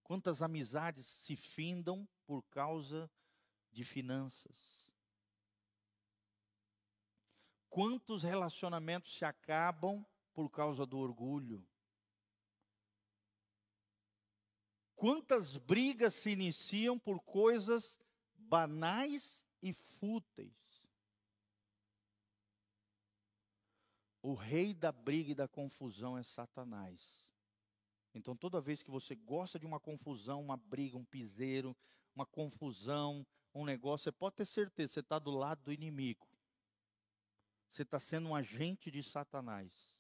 [0.02, 3.08] Quantas amizades se findam por causa
[3.72, 4.92] de finanças?
[7.70, 10.04] Quantos relacionamentos se acabam
[10.34, 11.69] por causa do orgulho?
[15.00, 18.02] Quantas brigas se iniciam por coisas
[18.36, 20.52] banais e fúteis?
[24.22, 27.32] O rei da briga e da confusão é Satanás.
[28.14, 31.74] Então, toda vez que você gosta de uma confusão, uma briga, um piseiro,
[32.14, 33.26] uma confusão,
[33.56, 36.28] um negócio, você pode ter certeza, você está do lado do inimigo.
[37.70, 39.98] Você está sendo um agente de Satanás.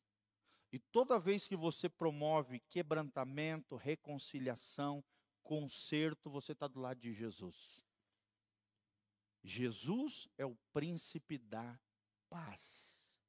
[0.71, 5.03] E toda vez que você promove quebrantamento, reconciliação,
[5.41, 7.83] conserto, você está do lado de Jesus.
[9.43, 11.79] Jesus é o príncipe da
[12.29, 13.19] paz.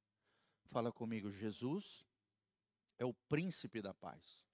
[0.71, 2.05] Fala comigo, Jesus
[2.99, 4.45] é o príncipe da paz.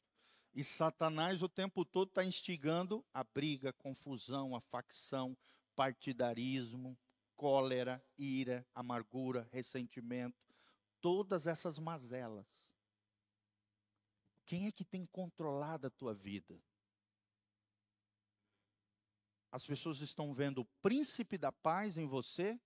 [0.55, 5.37] E Satanás o tempo todo está instigando a briga, a confusão, a facção,
[5.75, 6.97] partidarismo,
[7.35, 10.55] cólera, ira, amargura, ressentimento,
[11.01, 12.66] todas essas mazelas.
[14.47, 16.63] Quem é que tem controlado a tua vida?
[19.51, 22.59] As pessoas estão vendo o príncipe da paz em você?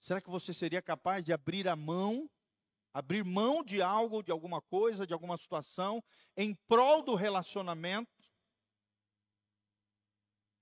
[0.00, 2.30] Será que você seria capaz de abrir a mão,
[2.92, 6.02] abrir mão de algo, de alguma coisa, de alguma situação,
[6.34, 8.24] em prol do relacionamento?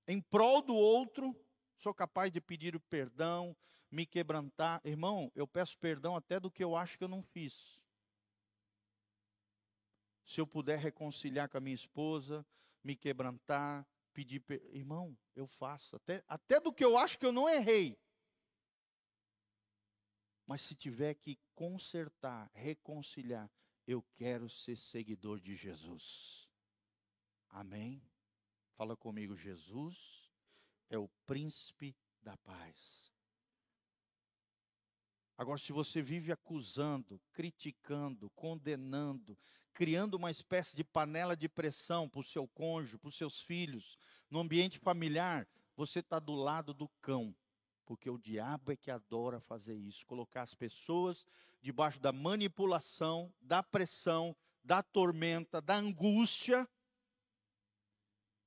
[0.09, 1.37] Em prol do outro?
[1.77, 3.57] Sou capaz de pedir perdão,
[3.89, 4.81] me quebrantar.
[4.85, 7.82] Irmão, eu peço perdão até do que eu acho que eu não fiz
[10.25, 12.47] se eu puder reconciliar com a minha esposa,
[12.83, 14.43] me quebrantar, pedir,
[14.73, 17.99] irmão, eu faço, até, até do que eu acho que eu não errei.
[20.47, 23.51] Mas se tiver que consertar, reconciliar,
[23.87, 26.49] eu quero ser seguidor de Jesus.
[27.49, 28.03] Amém?
[28.77, 30.31] Fala comigo, Jesus
[30.89, 33.13] é o príncipe da paz.
[35.37, 39.37] Agora, se você vive acusando, criticando, condenando,
[39.73, 43.99] criando uma espécie de panela de pressão para o seu cônjuge, para os seus filhos,
[44.31, 45.47] no ambiente familiar,
[45.77, 47.35] você está do lado do cão.
[47.85, 51.27] Porque o diabo é que adora fazer isso colocar as pessoas
[51.61, 56.69] debaixo da manipulação, da pressão, da tormenta, da angústia.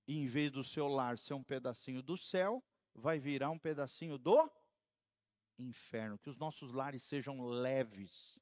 [0.07, 2.63] E em vez do seu lar ser um pedacinho do céu,
[2.93, 4.49] vai virar um pedacinho do
[5.57, 6.17] inferno.
[6.17, 8.39] Que os nossos lares sejam leves,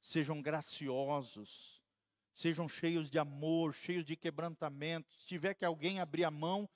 [0.00, 1.75] sejam graciosos
[2.36, 5.10] sejam cheios de amor, cheios de quebrantamento.
[5.14, 6.68] Se tiver que alguém abrir a mão,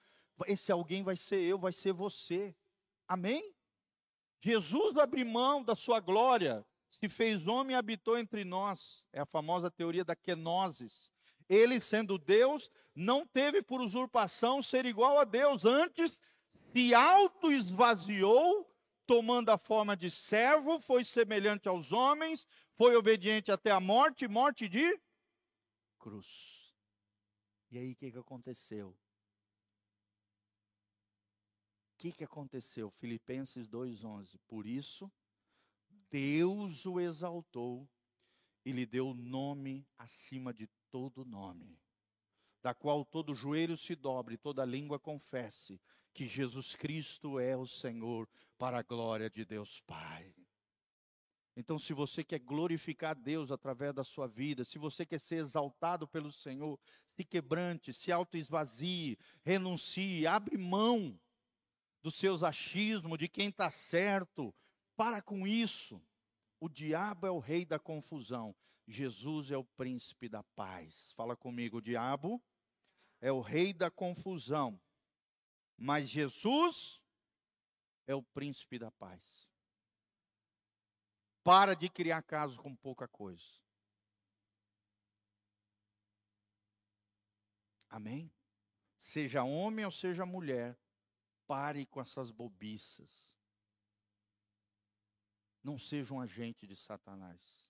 [0.46, 2.56] esse alguém vai ser eu, vai ser você.
[3.06, 3.54] Amém?
[4.40, 9.04] Jesus abriu mão da sua glória, se fez homem e habitou entre nós.
[9.12, 11.10] É a famosa teoria da kenosis.
[11.46, 16.22] Ele, sendo Deus, não teve por usurpação ser igual a Deus, antes
[16.72, 18.66] se auto-esvaziou,
[19.06, 24.66] tomando a forma de servo, foi semelhante aos homens, foi obediente até a morte morte
[24.66, 24.98] de
[26.00, 26.74] cruz.
[27.70, 28.96] E aí o que, que aconteceu?
[32.00, 32.90] que, que aconteceu?
[32.90, 34.38] Filipenses 2,11.
[34.48, 35.12] Por isso,
[36.10, 37.86] Deus o exaltou
[38.64, 41.78] e lhe deu o nome acima de todo nome,
[42.62, 45.78] da qual todo joelho se dobre, toda língua confesse
[46.14, 48.26] que Jesus Cristo é o Senhor,
[48.56, 50.34] para a glória de Deus Pai.
[51.56, 56.06] Então, se você quer glorificar Deus através da sua vida, se você quer ser exaltado
[56.06, 56.78] pelo Senhor,
[57.14, 61.18] se quebrante, se auto-esvazie, renuncie, abre mão
[62.02, 64.54] dos seus achismos, de quem está certo.
[64.96, 66.00] Para com isso.
[66.60, 68.54] O diabo é o rei da confusão.
[68.86, 71.12] Jesus é o príncipe da paz.
[71.12, 72.42] Fala comigo, o diabo
[73.20, 74.80] é o rei da confusão.
[75.76, 77.00] Mas Jesus
[78.06, 79.48] é o príncipe da paz.
[81.50, 83.44] Para de criar casos com pouca coisa.
[87.88, 88.32] Amém?
[89.00, 90.78] Seja homem ou seja mulher,
[91.48, 93.34] Pare com essas bobiças.
[95.60, 97.68] Não seja um agente de Satanás.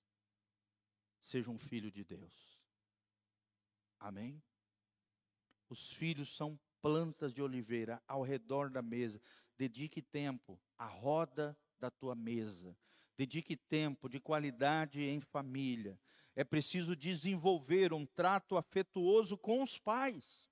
[1.22, 2.60] Seja um filho de Deus.
[3.98, 4.42] Amém?
[5.70, 9.18] Os filhos são plantas de oliveira ao redor da mesa.
[9.56, 12.76] Dedique tempo à roda da tua mesa.
[13.20, 16.00] Dedique tempo de qualidade em família.
[16.34, 20.48] É preciso desenvolver um trato afetuoso com os pais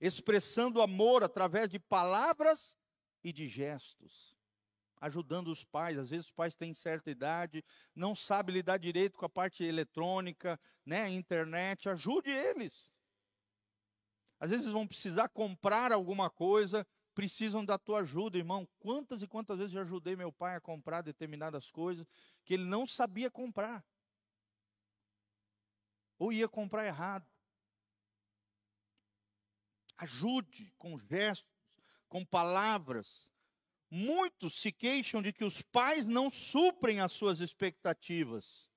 [0.00, 2.76] expressando amor através de palavras
[3.22, 4.36] e de gestos,
[5.00, 5.96] ajudando os pais.
[5.96, 7.64] Às vezes os pais têm certa idade,
[7.94, 12.90] não sabem lidar direito com a parte eletrônica, né, internet, ajude eles.
[14.40, 16.84] Às vezes vão precisar comprar alguma coisa,
[17.14, 18.68] precisam da tua ajuda, irmão.
[18.78, 22.06] Quantas e quantas vezes eu ajudei meu pai a comprar determinadas coisas
[22.44, 23.84] que ele não sabia comprar.
[26.18, 27.26] Ou ia comprar errado.
[29.96, 31.54] Ajude com gestos,
[32.08, 33.30] com palavras.
[33.90, 38.68] Muitos se queixam de que os pais não suprem as suas expectativas.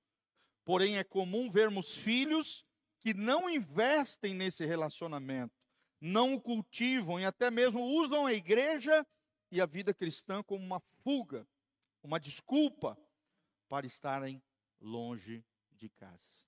[0.64, 2.64] Porém, é comum vermos filhos
[3.00, 5.57] que não investem nesse relacionamento,
[6.00, 9.06] não o cultivam e até mesmo usam a igreja
[9.50, 11.46] e a vida cristã como uma fuga,
[12.02, 12.98] uma desculpa
[13.68, 14.42] para estarem
[14.80, 16.44] longe de casa.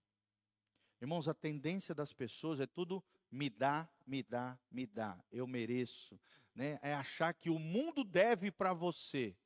[1.01, 6.21] Irmãos, a tendência das pessoas é tudo me dá, me dá, me dá, eu mereço,
[6.55, 6.79] né?
[6.83, 9.37] É achar que o mundo deve para você.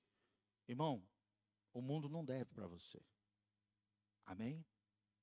[0.67, 1.07] Irmão,
[1.73, 3.01] o mundo não deve para você.
[4.25, 4.65] Amém?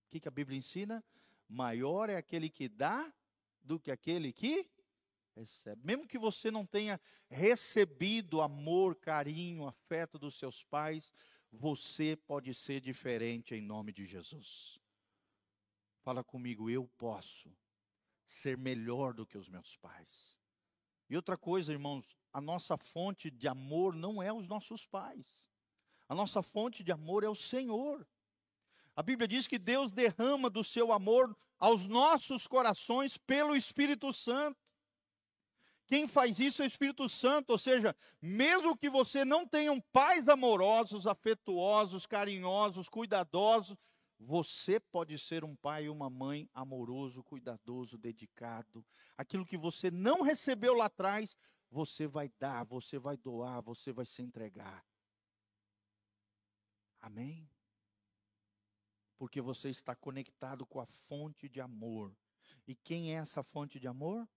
[0.05, 1.03] O que, que a Bíblia ensina?
[1.49, 3.11] Maior é aquele que dá
[3.63, 4.69] do que aquele que
[5.35, 5.81] recebe.
[5.85, 6.99] Mesmo que você não tenha
[7.29, 11.11] recebido amor, carinho, afeto dos seus pais,
[11.51, 14.79] você pode ser diferente em nome de Jesus.
[16.01, 17.51] Fala comigo, eu posso
[18.25, 20.39] ser melhor do que os meus pais.
[21.09, 25.45] E outra coisa, irmãos, a nossa fonte de amor não é os nossos pais.
[26.07, 28.07] A nossa fonte de amor é o Senhor.
[28.95, 34.59] A Bíblia diz que Deus derrama do seu amor aos nossos corações pelo Espírito Santo.
[35.85, 40.27] Quem faz isso é o Espírito Santo, ou seja, mesmo que você não tenha pais
[40.27, 43.77] amorosos, afetuosos, carinhosos, cuidadosos,
[44.17, 48.83] você pode ser um pai e uma mãe amoroso, cuidadoso, dedicado.
[49.17, 51.37] Aquilo que você não recebeu lá atrás,
[51.69, 54.83] você vai dar, você vai doar, você vai se entregar.
[57.01, 57.50] Amém?
[59.21, 62.11] Porque você está conectado com a fonte de amor.
[62.65, 64.27] E quem é essa fonte de amor?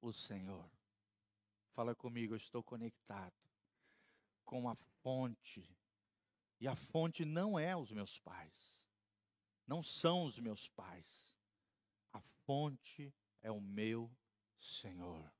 [0.00, 0.66] O Senhor.
[1.74, 3.36] Fala comigo, eu estou conectado
[4.42, 5.68] com a fonte
[6.58, 8.88] e a fonte não é os meus pais.
[9.66, 11.36] Não são os meus pais.
[12.10, 14.10] A fonte é o meu
[14.58, 15.30] Senhor.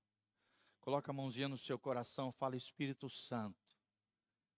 [0.83, 3.74] Coloca a mãozinha no seu coração, fala Espírito Santo.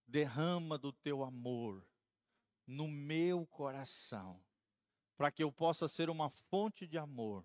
[0.08, 1.88] Derrama do teu amor
[2.70, 4.40] no meu coração,
[5.16, 7.44] para que eu possa ser uma fonte de amor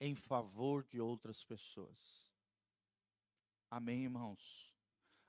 [0.00, 2.30] em favor de outras pessoas.
[3.68, 4.72] Amém, irmãos?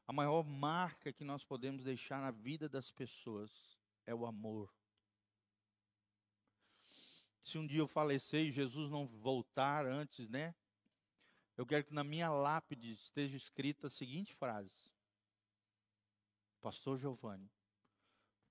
[0.07, 3.51] A maior marca que nós podemos deixar na vida das pessoas
[4.05, 4.71] é o amor.
[7.41, 10.53] Se um dia eu falecer e Jesus não voltar antes, né?
[11.57, 14.91] eu quero que na minha lápide esteja escrita a seguinte frase:
[16.61, 17.51] Pastor Giovanni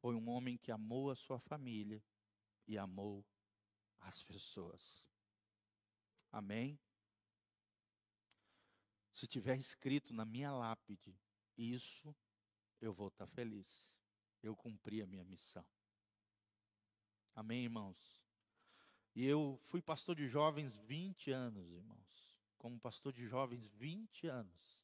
[0.01, 2.03] foi um homem que amou a sua família
[2.67, 3.25] e amou
[4.01, 5.07] as pessoas.
[6.33, 6.81] Amém?
[9.13, 11.15] Se tiver escrito na minha lápide,
[11.57, 12.17] isso
[12.81, 13.91] eu vou estar feliz.
[14.43, 15.67] Eu cumpri a minha missão.
[17.35, 18.25] Amém, irmãos?
[19.15, 22.39] E eu fui pastor de jovens 20 anos, irmãos.
[22.57, 24.81] Como pastor de jovens 20 anos.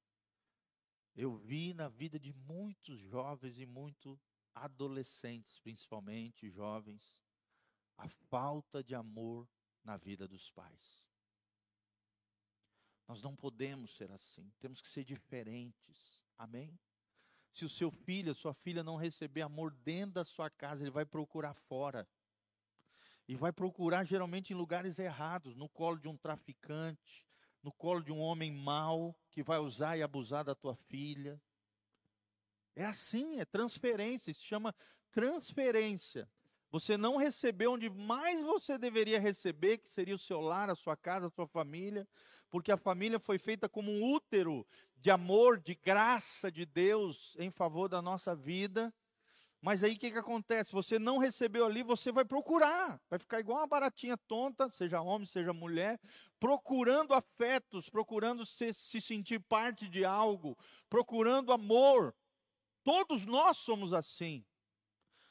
[1.15, 7.17] Eu vi na vida de muitos jovens e muitos adolescentes, principalmente jovens,
[7.97, 9.49] a falta de amor
[9.85, 11.05] na vida dos pais.
[13.07, 16.25] Nós não podemos ser assim, temos que ser diferentes.
[16.37, 16.77] Amém?
[17.53, 20.91] Se o seu filho, a sua filha não receber amor dentro da sua casa, ele
[20.91, 22.09] vai procurar fora.
[23.29, 27.27] E vai procurar geralmente em lugares errados, no colo de um traficante,
[27.63, 31.41] no colo de um homem mau que vai usar e abusar da tua filha.
[32.77, 34.75] É assim, é transferência, se chama
[35.11, 36.29] transferência.
[36.71, 40.95] Você não recebeu onde mais você deveria receber, que seria o seu lar, a sua
[40.95, 42.07] casa, a sua família,
[42.51, 44.67] porque a família foi feita como um útero
[44.99, 48.93] de amor, de graça de Deus em favor da nossa vida.
[49.63, 50.71] Mas aí o que, que acontece?
[50.73, 55.27] Você não recebeu ali, você vai procurar, vai ficar igual uma baratinha tonta, seja homem,
[55.27, 55.99] seja mulher,
[56.39, 60.57] procurando afetos, procurando se, se sentir parte de algo,
[60.91, 62.15] procurando amor.
[62.87, 64.47] Todos nós somos assim.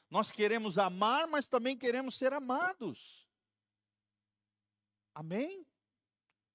[0.09, 3.25] Nós queremos amar, mas também queremos ser amados.
[5.13, 5.65] Amém?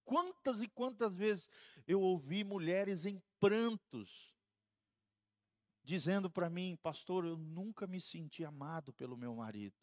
[0.05, 1.48] Quantas e quantas vezes
[1.86, 4.36] eu ouvi mulheres em prantos,
[5.82, 9.80] dizendo para mim, pastor, eu nunca me senti amado pelo meu marido.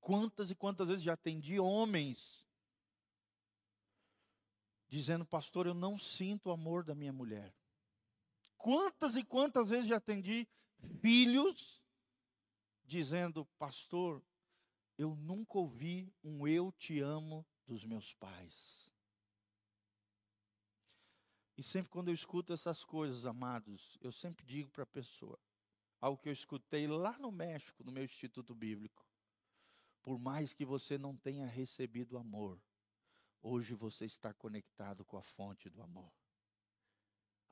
[0.00, 2.46] Quantas e quantas vezes já atendi homens
[4.86, 7.52] dizendo, pastor, eu não sinto o amor da minha mulher.
[8.64, 10.48] Quantas e quantas vezes já atendi
[11.02, 11.84] filhos
[12.82, 14.22] dizendo, pastor,
[14.96, 18.90] eu nunca ouvi um eu te amo dos meus pais.
[21.58, 25.38] E sempre quando eu escuto essas coisas, amados, eu sempre digo para a pessoa,
[26.00, 29.06] algo que eu escutei lá no México, no meu instituto bíblico.
[30.02, 32.58] Por mais que você não tenha recebido amor,
[33.42, 36.10] hoje você está conectado com a fonte do amor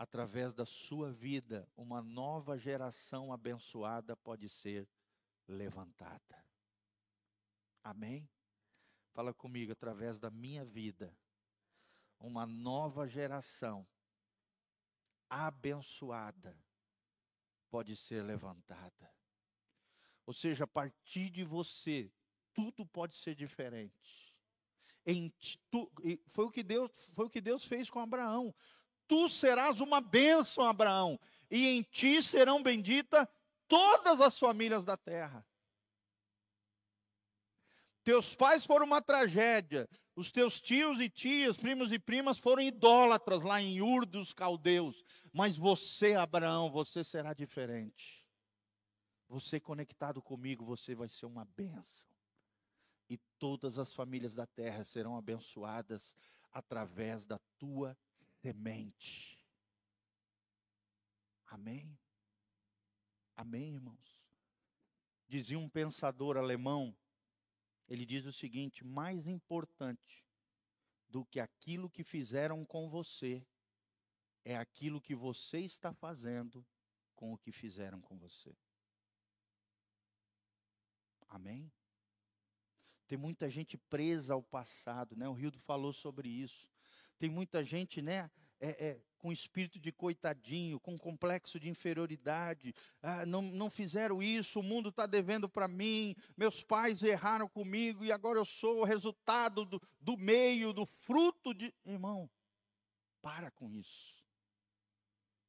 [0.03, 4.89] através da sua vida, uma nova geração abençoada pode ser
[5.47, 6.45] levantada.
[7.85, 8.29] Amém?
[9.13, 11.17] Fala comigo, através da minha vida,
[12.19, 13.87] uma nova geração
[15.31, 16.59] abençoada
[17.71, 19.15] pode ser levantada.
[20.27, 22.13] Ou seja, a partir de você,
[22.53, 24.35] tudo pode ser diferente.
[25.71, 25.93] Tu,
[26.27, 28.53] foi, o que Deus, foi o que Deus fez com Abraão
[29.07, 31.19] tu serás uma bênção, Abraão,
[31.51, 33.27] e em ti serão benditas
[33.69, 35.47] todas as famílias da terra.
[38.05, 43.43] Teus pais foram uma tragédia, os teus tios e tias, primos e primas foram idólatras
[43.43, 48.23] lá em Ur dos caldeus, mas você, Abraão, você será diferente.
[49.29, 52.11] Você conectado comigo, você vai ser uma bênção.
[53.09, 56.17] E todas as famílias da terra serão abençoadas
[56.53, 57.97] através da tua
[58.43, 59.38] semente.
[61.47, 61.97] Amém?
[63.36, 64.20] Amém, irmãos?
[65.28, 66.95] Dizia um pensador alemão,
[67.88, 70.26] ele diz o seguinte: mais importante
[71.09, 73.47] do que aquilo que fizeram com você
[74.45, 76.66] é aquilo que você está fazendo
[77.14, 78.57] com o que fizeram com você.
[81.28, 81.72] Amém?
[83.07, 85.28] Tem muita gente presa ao passado, né?
[85.28, 86.72] O Rildo falou sobre isso.
[87.23, 88.29] Tem muita gente, né?
[88.59, 92.75] É, é, com espírito de coitadinho, com complexo de inferioridade.
[93.01, 98.05] Ah, não, não fizeram isso, o mundo está devendo para mim, meus pais erraram comigo
[98.05, 101.73] e agora eu sou o resultado do, do meio, do fruto de.
[101.87, 102.29] Irmão,
[103.20, 104.16] para com isso.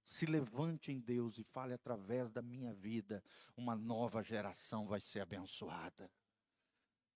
[0.04, 3.24] Se levante em Deus e fale através da minha vida,
[3.58, 6.08] uma nova geração vai ser abençoada.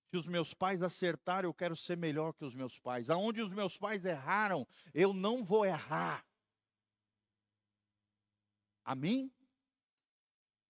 [0.10, 3.10] Se os meus pais acertaram, eu quero ser melhor que os meus pais.
[3.10, 6.26] Aonde os meus pais erraram, eu não vou errar.
[8.86, 9.30] Amém?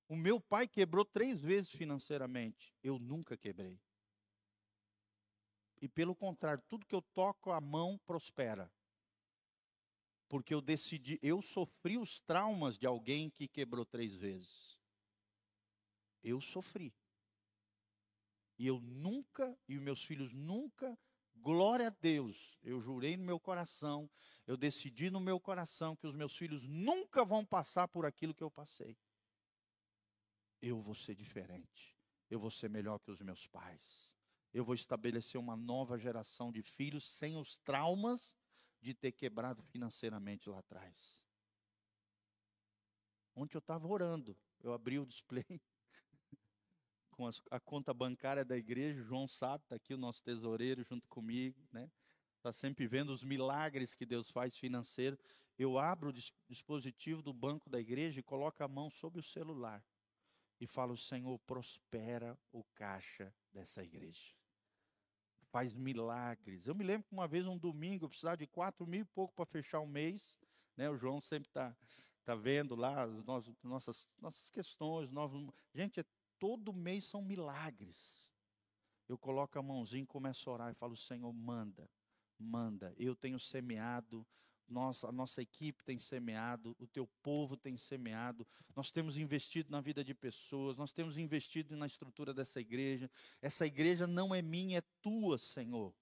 [0.07, 2.73] O meu pai quebrou três vezes financeiramente.
[2.81, 3.79] Eu nunca quebrei.
[5.79, 8.71] E pelo contrário, tudo que eu toco a mão prospera.
[10.27, 14.79] Porque eu decidi, eu sofri os traumas de alguém que quebrou três vezes.
[16.23, 16.93] Eu sofri.
[18.57, 20.97] E eu nunca, e os meus filhos nunca
[21.35, 24.09] glória a Deus, eu jurei no meu coração,
[24.45, 28.43] eu decidi no meu coração que os meus filhos nunca vão passar por aquilo que
[28.43, 28.97] eu passei.
[30.61, 31.95] Eu vou ser diferente.
[32.29, 34.11] Eu vou ser melhor que os meus pais.
[34.53, 38.35] Eu vou estabelecer uma nova geração de filhos sem os traumas
[38.81, 41.19] de ter quebrado financeiramente lá atrás.
[43.35, 45.45] Ontem eu estava orando, eu abri o display
[47.17, 51.09] com as, a conta bancária da igreja, João sabe, está aqui o nosso tesoureiro junto
[51.09, 51.89] comigo, né?
[52.37, 55.17] Está sempre vendo os milagres que Deus faz financeiro.
[55.57, 56.13] Eu abro o
[56.47, 59.83] dispositivo do banco da igreja e coloco a mão sobre o celular
[60.61, 64.31] e falo, Senhor, prospera o caixa dessa igreja.
[65.49, 66.67] Faz milagres.
[66.67, 69.33] Eu me lembro que uma vez, um domingo, eu precisava de quatro mil e pouco
[69.33, 70.37] para fechar o mês.
[70.75, 70.87] Né?
[70.87, 71.75] O João sempre está
[72.27, 75.09] Está vendo lá as nossas, nossas questões.
[75.09, 75.49] Novos...
[75.73, 76.05] Gente, é,
[76.39, 78.27] todo mês são milagres.
[79.07, 81.89] Eu coloco a mãozinha e começo a orar e falo, Senhor, manda,
[82.37, 82.93] manda.
[82.97, 84.25] Eu tenho semeado,
[84.67, 89.79] nossa, a nossa equipe tem semeado, o teu povo tem semeado, nós temos investido na
[89.79, 93.09] vida de pessoas, nós temos investido na estrutura dessa igreja.
[93.41, 95.95] Essa igreja não é minha, é tua, Senhor.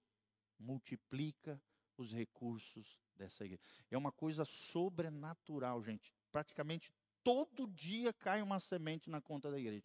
[0.58, 1.62] Multiplica
[1.96, 3.62] os recursos dessa igreja.
[3.90, 6.92] É uma coisa sobrenatural, gente praticamente
[7.24, 9.82] todo dia cai uma semente na conta da igreja.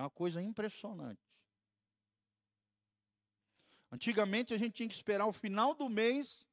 [0.00, 1.20] É uma coisa impressionante.
[3.92, 6.46] Antigamente a gente tinha que esperar o final do mês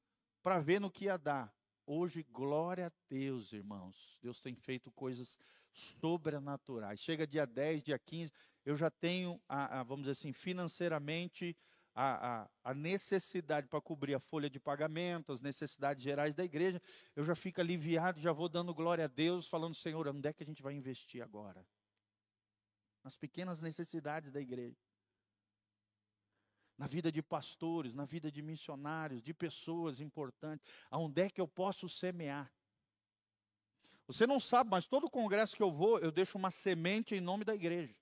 [0.44, 1.56] para ver no que ia dar.
[1.86, 4.18] Hoje, glória a Deus, irmãos.
[4.22, 5.40] Deus tem feito coisas
[5.72, 7.00] sobrenaturais.
[7.00, 8.34] Chega dia 10, dia 15,
[8.66, 11.56] eu já tenho, a, a, vamos dizer assim, financeiramente
[11.96, 16.82] a, a, a necessidade para cobrir a folha de pagamento, as necessidades gerais da igreja,
[17.16, 20.44] eu já fico aliviado, já vou dando glória a Deus, falando, Senhor, onde é que
[20.44, 21.66] a gente vai investir agora?
[23.08, 24.78] Nas pequenas necessidades da igreja.
[26.78, 30.68] Na vida de pastores, na vida de missionários, de pessoas importantes.
[30.92, 32.54] Aonde é que eu posso semear?
[34.08, 37.46] Você não sabe, mas todo congresso que eu vou, eu deixo uma semente em nome
[37.46, 37.96] da igreja.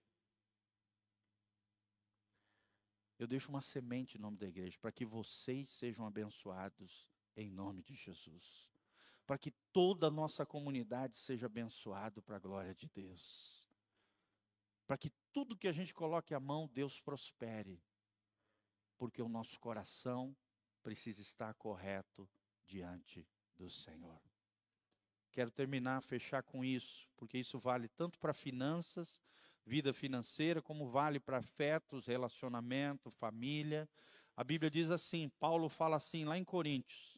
[3.20, 7.84] Eu deixo uma semente em nome da igreja para que vocês sejam abençoados em nome
[7.84, 8.68] de Jesus.
[9.28, 13.55] Para que toda a nossa comunidade seja abençoado para a glória de Deus.
[14.86, 17.82] Para que tudo que a gente coloque a mão, Deus prospere.
[18.98, 20.36] Porque o nosso coração
[20.82, 22.30] precisa estar correto
[22.66, 24.22] diante do Senhor.
[25.32, 29.22] Quero terminar, fechar com isso, porque isso vale tanto para finanças,
[29.66, 33.90] vida financeira, como vale para afetos, relacionamento, família.
[34.38, 37.18] A Bíblia diz assim, Paulo fala assim lá em Coríntios: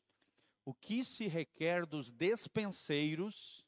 [0.66, 3.66] o que se requer dos despenseiros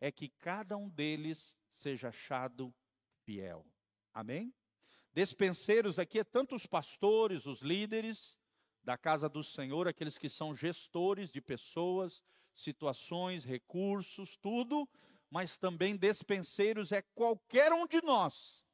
[0.00, 2.74] é que cada um deles seja achado
[3.30, 3.64] fiel.
[4.12, 4.52] Amém?
[5.12, 8.36] Despenseiros aqui é tanto os pastores, os líderes
[8.82, 14.88] da casa do Senhor, aqueles que são gestores de pessoas, situações, recursos, tudo,
[15.30, 18.64] mas também despenseiros é qualquer um de nós.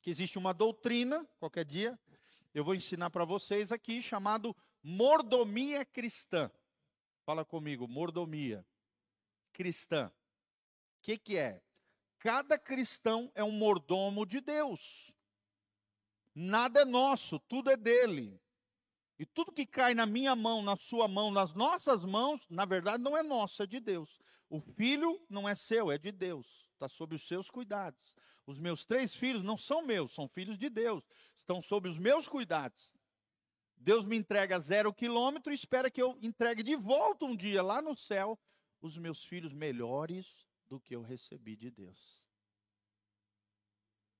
[0.00, 1.98] Que existe uma doutrina, qualquer dia,
[2.54, 6.50] eu vou ensinar para vocês aqui, chamado mordomia cristã.
[7.26, 8.66] Fala comigo, mordomia
[9.52, 10.08] cristã.
[10.08, 11.62] O que, que é?
[12.22, 15.12] Cada cristão é um mordomo de Deus.
[16.32, 18.40] Nada é nosso, tudo é dele.
[19.18, 23.02] E tudo que cai na minha mão, na sua mão, nas nossas mãos, na verdade
[23.02, 24.20] não é nosso, é de Deus.
[24.48, 26.64] O filho não é seu, é de Deus.
[26.74, 28.14] Está sob os seus cuidados.
[28.46, 31.04] Os meus três filhos não são meus, são filhos de Deus.
[31.34, 32.94] Estão sob os meus cuidados.
[33.76, 37.82] Deus me entrega zero quilômetro e espera que eu entregue de volta um dia lá
[37.82, 38.38] no céu
[38.80, 42.26] os meus filhos melhores do que eu recebi de Deus.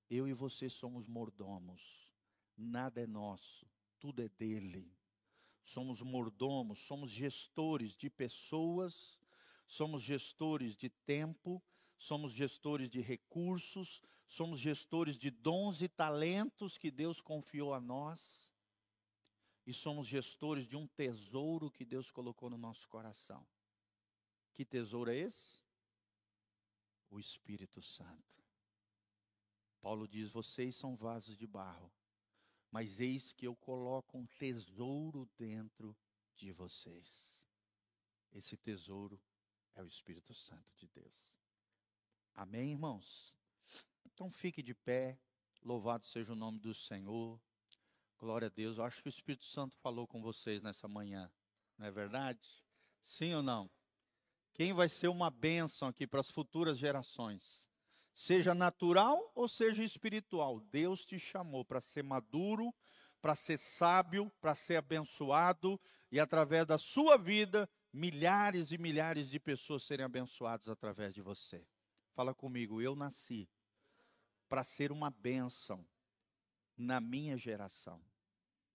[0.09, 2.11] Eu e você somos mordomos.
[2.55, 3.65] Nada é nosso,
[3.99, 4.95] tudo é dele.
[5.63, 9.17] Somos mordomos, somos gestores de pessoas
[9.73, 11.61] somos gestores de tempo,
[11.97, 18.51] somos gestores de recursos, somos gestores de dons e talentos que Deus confiou a nós,
[19.65, 23.43] e somos gestores de um tesouro que Deus colocou no nosso coração.
[24.53, 25.62] Que tesouro é esse?
[27.13, 28.43] O Espírito Santo.
[29.79, 31.93] Paulo diz: vocês são vasos de barro,
[32.71, 35.95] mas eis que eu coloco um tesouro dentro
[36.35, 37.47] de vocês.
[38.31, 39.21] Esse tesouro
[39.75, 41.39] é o Espírito Santo de Deus.
[42.33, 43.37] Amém, irmãos?
[44.05, 45.19] Então fique de pé,
[45.61, 47.39] louvado seja o nome do Senhor.
[48.17, 48.79] Glória a Deus.
[48.79, 51.31] Eu acho que o Espírito Santo falou com vocês nessa manhã,
[51.77, 52.65] não é verdade?
[52.99, 53.69] Sim ou não?
[54.53, 57.67] Quem vai ser uma bênção aqui para as futuras gerações?
[58.13, 62.73] Seja natural ou seja espiritual, Deus te chamou para ser maduro,
[63.19, 65.81] para ser sábio, para ser abençoado
[66.11, 71.65] e através da sua vida, milhares e milhares de pessoas serem abençoadas através de você.
[72.13, 73.49] Fala comigo, eu nasci
[74.47, 75.83] para ser uma bênção
[76.77, 77.99] na minha geração.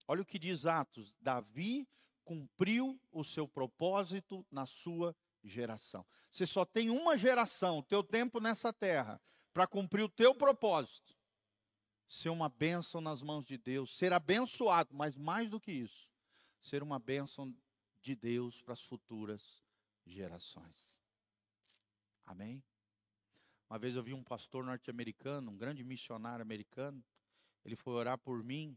[0.09, 1.89] Olha o que diz Atos: Davi
[2.24, 6.05] cumpriu o seu propósito na sua geração.
[6.30, 9.20] Você só tem uma geração, teu tempo nessa terra,
[9.53, 11.16] para cumprir o teu propósito.
[12.07, 16.11] Ser uma bênção nas mãos de Deus, ser abençoado, mas mais do que isso,
[16.61, 17.55] ser uma bênção
[18.01, 19.62] de Deus para as futuras
[20.07, 20.99] gerações.
[22.24, 22.62] Amém?
[23.68, 27.05] Uma vez eu vi um pastor norte-americano, um grande missionário americano,
[27.64, 28.76] ele foi orar por mim,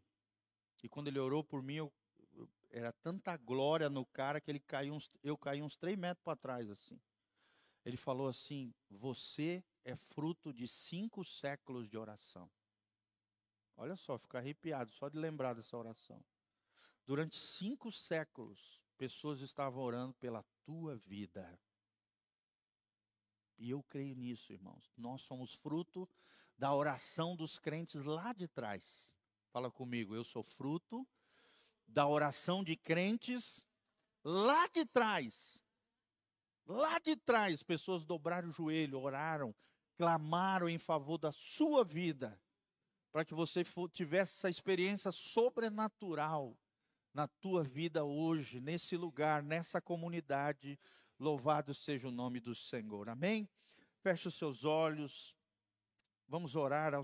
[0.84, 1.94] e quando ele orou por mim, eu,
[2.72, 6.38] era tanta glória no cara que ele caiu uns, eu caí uns três metros para
[6.38, 7.00] trás, assim.
[7.84, 12.50] Ele falou assim: Você é fruto de cinco séculos de oração.
[13.76, 16.24] Olha só, fica arrepiado só de lembrar dessa oração.
[17.06, 21.60] Durante cinco séculos, pessoas estavam orando pela tua vida.
[23.58, 24.92] E eu creio nisso, irmãos.
[24.96, 26.08] Nós somos fruto
[26.58, 29.16] da oração dos crentes lá de trás.
[29.52, 31.08] Fala comigo, eu sou fruto
[31.92, 33.68] da oração de crentes
[34.24, 35.64] lá de trás.
[36.66, 39.54] Lá de trás, pessoas dobraram o joelho, oraram,
[39.98, 42.40] clamaram em favor da sua vida,
[43.12, 46.58] para que você tivesse essa experiência sobrenatural
[47.14, 50.80] na tua vida hoje, nesse lugar, nessa comunidade
[51.22, 53.08] Louvado seja o nome do Senhor.
[53.08, 53.48] Amém?
[54.00, 55.36] Feche os seus olhos.
[56.28, 57.04] Vamos orar ao